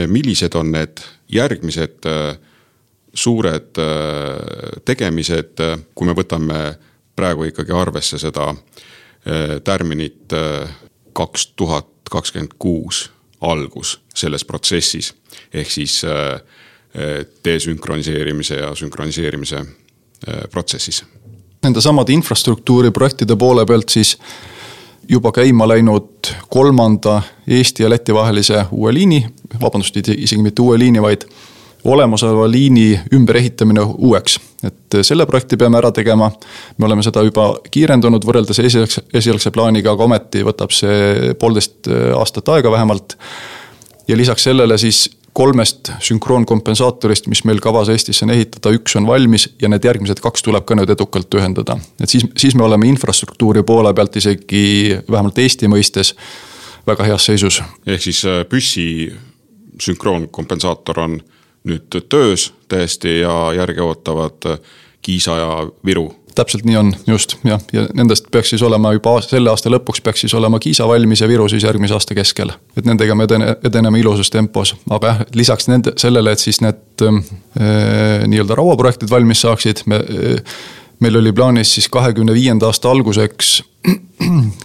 [0.09, 2.09] millised on need järgmised
[3.15, 3.81] suured
[4.85, 5.63] tegemised,
[5.95, 6.61] kui me võtame
[7.17, 8.51] praegu ikkagi arvesse seda
[9.65, 10.35] tärminit
[11.13, 13.11] kaks tuhat kakskümmend kuus
[13.41, 15.15] algus selles protsessis.
[15.55, 16.03] ehk siis
[17.45, 19.65] desünkroniseerimise ja sünkroniseerimise
[20.29, 21.05] Äh, protsessis.
[21.63, 24.19] Nendesamade infrastruktuuriprojektide poole pealt siis
[25.09, 29.23] juba käima läinud kolmanda Eesti ja Läti vahelise uue liini,
[29.63, 31.25] vabandust, isegi mitte uue liini, vaid
[31.85, 34.41] olemasoleva liini ümberehitamine uueks.
[34.65, 36.31] et selle projekti peame ära tegema.
[36.79, 42.49] me oleme seda juba kiirendanud võrreldes esialgse, esialgse plaaniga, aga ometi võtab see poolteist aastat
[42.49, 43.17] aega vähemalt.
[44.09, 49.47] ja lisaks sellele siis kolmest sünkroonkompensaatorist, mis meil kavas Eestisse on ehitada, üks on valmis
[49.63, 51.79] ja need järgmised kaks tuleb ka nüüd edukalt ühendada.
[52.03, 56.15] et siis, siis me oleme infrastruktuuri poole pealt isegi vähemalt Eesti mõistes
[56.87, 57.63] väga heas seisus.
[57.87, 59.13] ehk siis äh, püssi
[59.81, 61.21] sünkroonkompensaator on
[61.69, 64.59] nüüd töös täiesti ja järge ootavad äh,
[65.03, 65.53] Kiisa ja
[65.87, 66.11] Viru.
[66.35, 70.23] Täpselt nii on, just jah, ja nendest peaks siis olema juba selle aasta lõpuks peaks
[70.25, 72.53] siis olema Kiisa valmis ja Viru siis järgmise aasta keskel.
[72.77, 77.07] et nendega me edene, edeneme ilusas tempos, aga jah, lisaks nende, sellele, et siis need
[77.07, 77.19] äh,
[78.31, 80.55] nii-öelda rauaprojektid valmis saaksid, me äh,
[81.01, 83.63] meil oli plaanis siis kahekümne viienda aasta alguseks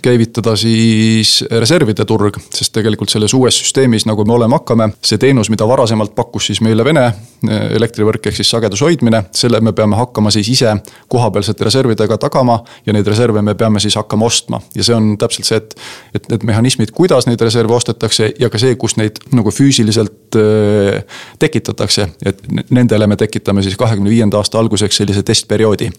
[0.02, 5.50] käivitada siis reservide turg, sest tegelikult selles uues süsteemis, nagu me olema hakkame, see teenus,
[5.50, 9.98] mida varasemalt pakkus siis meile Vene eh, elektrivõrk ehk siis sageduse hoidmine, selle me peame
[10.00, 10.76] hakkama siis ise
[11.12, 14.62] kohapealsete reservidega tagama ja neid reserve me peame siis hakkama ostma.
[14.76, 15.76] ja see on täpselt see, et,
[16.16, 21.02] et need mehhanismid, kuidas neid reserve ostetakse ja ka see, kus neid nagu füüsiliselt äh,
[21.40, 25.92] tekitatakse, et nendele me tekitame siis kahekümne viienda aasta alguseks sellise testperioodi.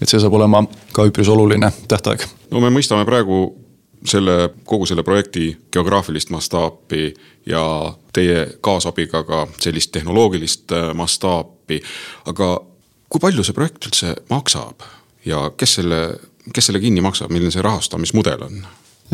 [0.00, 3.46] et see saab olema ka üpris oluline tähtaeg no me mõistame praegu
[4.04, 7.14] selle, kogu selle projekti geograafilist mastaapi
[7.46, 7.64] ja
[8.12, 11.80] teie kaasabiga ka sellist tehnoloogilist äh, mastaapi.
[12.26, 12.60] aga
[13.08, 14.84] kui palju see projekt üldse maksab
[15.24, 16.00] ja kes selle,
[16.52, 18.62] kes selle kinni maksab, milline see rahastamismudel on?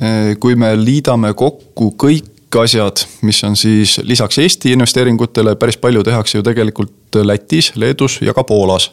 [0.03, 6.03] Äh, kui me liidame kokku kõik asjad, mis on siis lisaks Eesti investeeringutele, päris palju
[6.03, 8.91] tehakse ju tegelikult Lätis, Leedus ja ka Poolas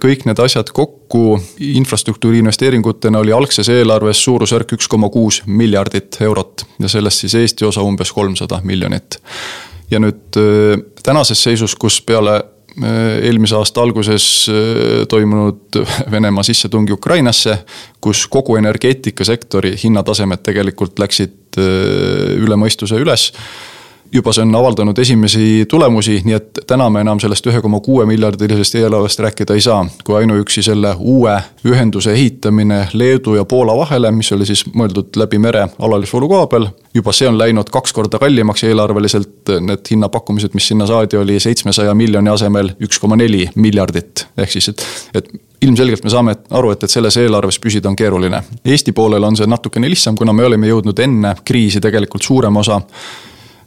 [0.00, 6.64] kõik need asjad kokku infrastruktuuri investeeringutena oli algses eelarves suurusjärk üks koma kuus miljardit eurot
[6.80, 9.18] ja sellest siis Eesti osa umbes kolmsada miljonit.
[9.90, 14.48] ja nüüd äh, tänases seisus, kus peale äh, eelmise aasta alguses
[15.08, 17.58] toimunud Venemaa sissetungi Ukrainasse,
[18.00, 23.32] kus kogu energeetikasektori hinnatasemed tegelikult läksid üle mõistuse üles
[24.12, 28.06] juba see on avaldanud esimesi tulemusi, nii et täna me enam sellest ühe koma kuue
[28.06, 29.86] miljardilisest eelarvest rääkida ei saa.
[30.04, 35.38] kui ainuüksi selle uue ühenduse ehitamine Leedu ja Poola vahele, mis oli siis mõeldud läbi
[35.38, 36.68] mere alalisvoolukaabel.
[36.94, 41.94] juba see on läinud kaks korda kallimaks eelarveliselt, need hinnapakkumised, mis sinna saadi, oli seitsmesaja
[41.94, 44.26] miljoni asemel üks koma neli miljardit.
[44.38, 45.28] ehk siis, et, et
[45.62, 48.42] ilmselgelt me saame aru, et, et selles eelarves püsida on keeruline.
[48.64, 52.80] Eesti poolel on see natukene lihtsam, kuna me olime jõudnud enne kriisi tegelikult suurem osa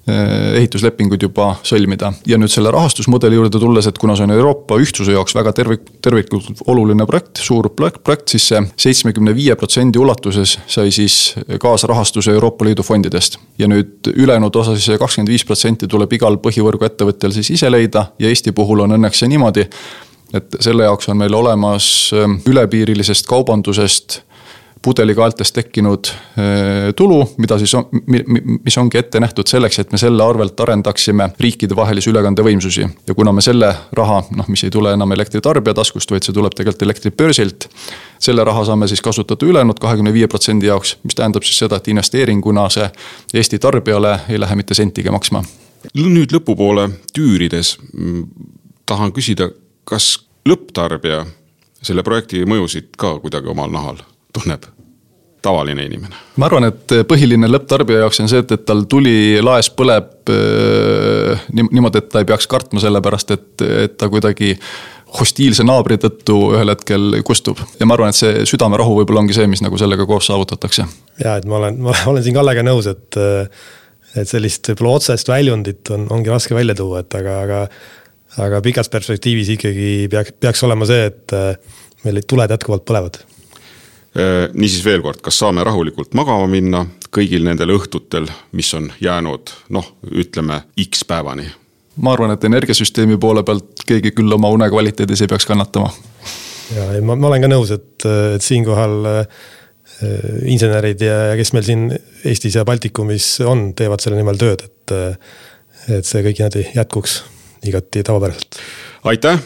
[0.10, 2.12] eh, ehituslepinguid juba sõlmida.
[2.28, 5.86] ja nüüd selle rahastusmudeli juurde tulles, et kuna see on Euroopa ühtsuse jaoks väga tervik,
[6.02, 12.66] terviklikult oluline projekt, suur projekt, siis see seitsmekümne viie protsendi ulatuses sai siis kaasrahastuse Euroopa
[12.66, 13.40] Liidu fondidest.
[13.58, 17.72] ja nüüd ülejäänud osa siis see kakskümmend viis protsenti tuleb igal põhivõrgu ettevõtjal siis ise
[17.72, 19.68] leida ja Eesti puhul on õnneks see niimoodi
[20.34, 24.22] et selle jaoks on meil olemas ähm, ülepiirilisest kaubandusest
[24.82, 27.86] pudelikaeltest tekkinud äh, tulu, mida siis on,
[28.64, 32.88] mis ongi ette nähtud selleks, et me selle arvelt arendaksime riikidevahelisi ülekandevõimsusi.
[33.08, 36.56] ja kuna me selle raha, noh, mis ei tule enam elektritarbija taskust, vaid see tuleb
[36.56, 37.68] tegelikult elektribörsilt.
[38.20, 41.88] selle raha saame siis kasutada ülejäänud kahekümne viie protsendi jaoks, mis tähendab siis seda, et
[41.88, 42.90] investeeringuna see
[43.34, 45.44] Eesti tarbijale ei lähe mitte sentigi maksma.
[45.96, 48.24] nüüd lõpupoole tüürides mm,
[48.86, 49.50] tahan küsida
[49.84, 51.26] kas lõpptarbija
[51.84, 54.00] selle projekti mõjusid ka kuidagi omal nahal
[54.34, 54.68] tunneb?
[55.42, 56.16] tavaline inimene?
[56.36, 61.50] ma arvan, et põhiline lõpptarbija jaoks on see, et, et tal tuli laes põleb äh,
[61.56, 64.56] niimoodi, et ta ei peaks kartma selle pärast, et, et ta kuidagi
[65.20, 67.62] hostiilse naabri tõttu ühel hetkel kustub.
[67.80, 70.86] ja ma arvan, et see südamerahu võib-olla ongi see, mis nagu sellega koos saavutatakse.
[71.24, 73.22] ja et ma olen, ma olen siin Kallega nõus, et,
[74.20, 77.64] et sellist võib-olla otsest väljundit on, ongi raske välja tuua, et aga, aga
[78.38, 83.22] aga pikas perspektiivis ikkagi peaks, peaks olema see, et äh, meil tuled jätkuvalt põlevad.
[84.18, 86.80] Äh, niisiis veel kord, kas saame rahulikult magama minna
[87.14, 88.26] kõigil nendel õhtutel,
[88.58, 91.46] mis on jäänud noh, ütleme X päevani?
[92.00, 95.92] ma arvan, et energiasüsteemi poole pealt keegi küll oma unekvaliteedis ei peaks kannatama.
[96.74, 99.44] ja, ja ma, ma olen ka nõus, et, et siinkohal äh,
[100.50, 101.84] insenerid ja, ja kes meil siin
[102.26, 104.96] Eestis ja Baltikumis on, teevad selle nimel tööd, et,
[106.00, 107.20] et see kõik niimoodi jätkuks
[107.70, 108.58] igati tavapäraselt.
[109.12, 109.38] aitäh,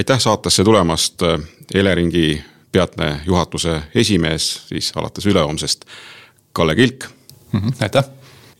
[0.00, 1.26] aitäh saatesse tulemast,
[1.74, 2.38] Eleringi
[2.72, 5.84] peatne juhatuse esimees siis alates ülehomsest,
[6.52, 7.04] Kalle Kilk
[7.52, 7.60] mm.
[7.60, 8.04] -hmm, aitäh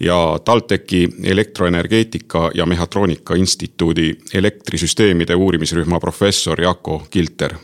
[0.00, 7.54] ja TalTechi Elektroenergeetika ja Mehhatroonika Instituudi elektrisüsteemide uurimisrühma professor Jako Kilter.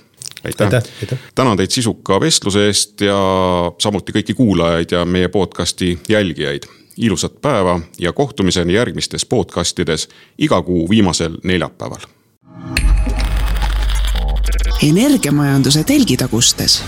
[0.44, 3.18] aitäh, aitäh, aitäh., tänan teid sisuka vestluse eest ja
[3.78, 6.62] samuti kõiki kuulajaid ja meie podcast'i jälgijaid
[6.96, 12.06] ilusat päeva ja kohtumiseni järgmistes podcastides iga kuu viimasel neljapäeval.
[14.82, 16.82] Energiamajanduse telgitagustes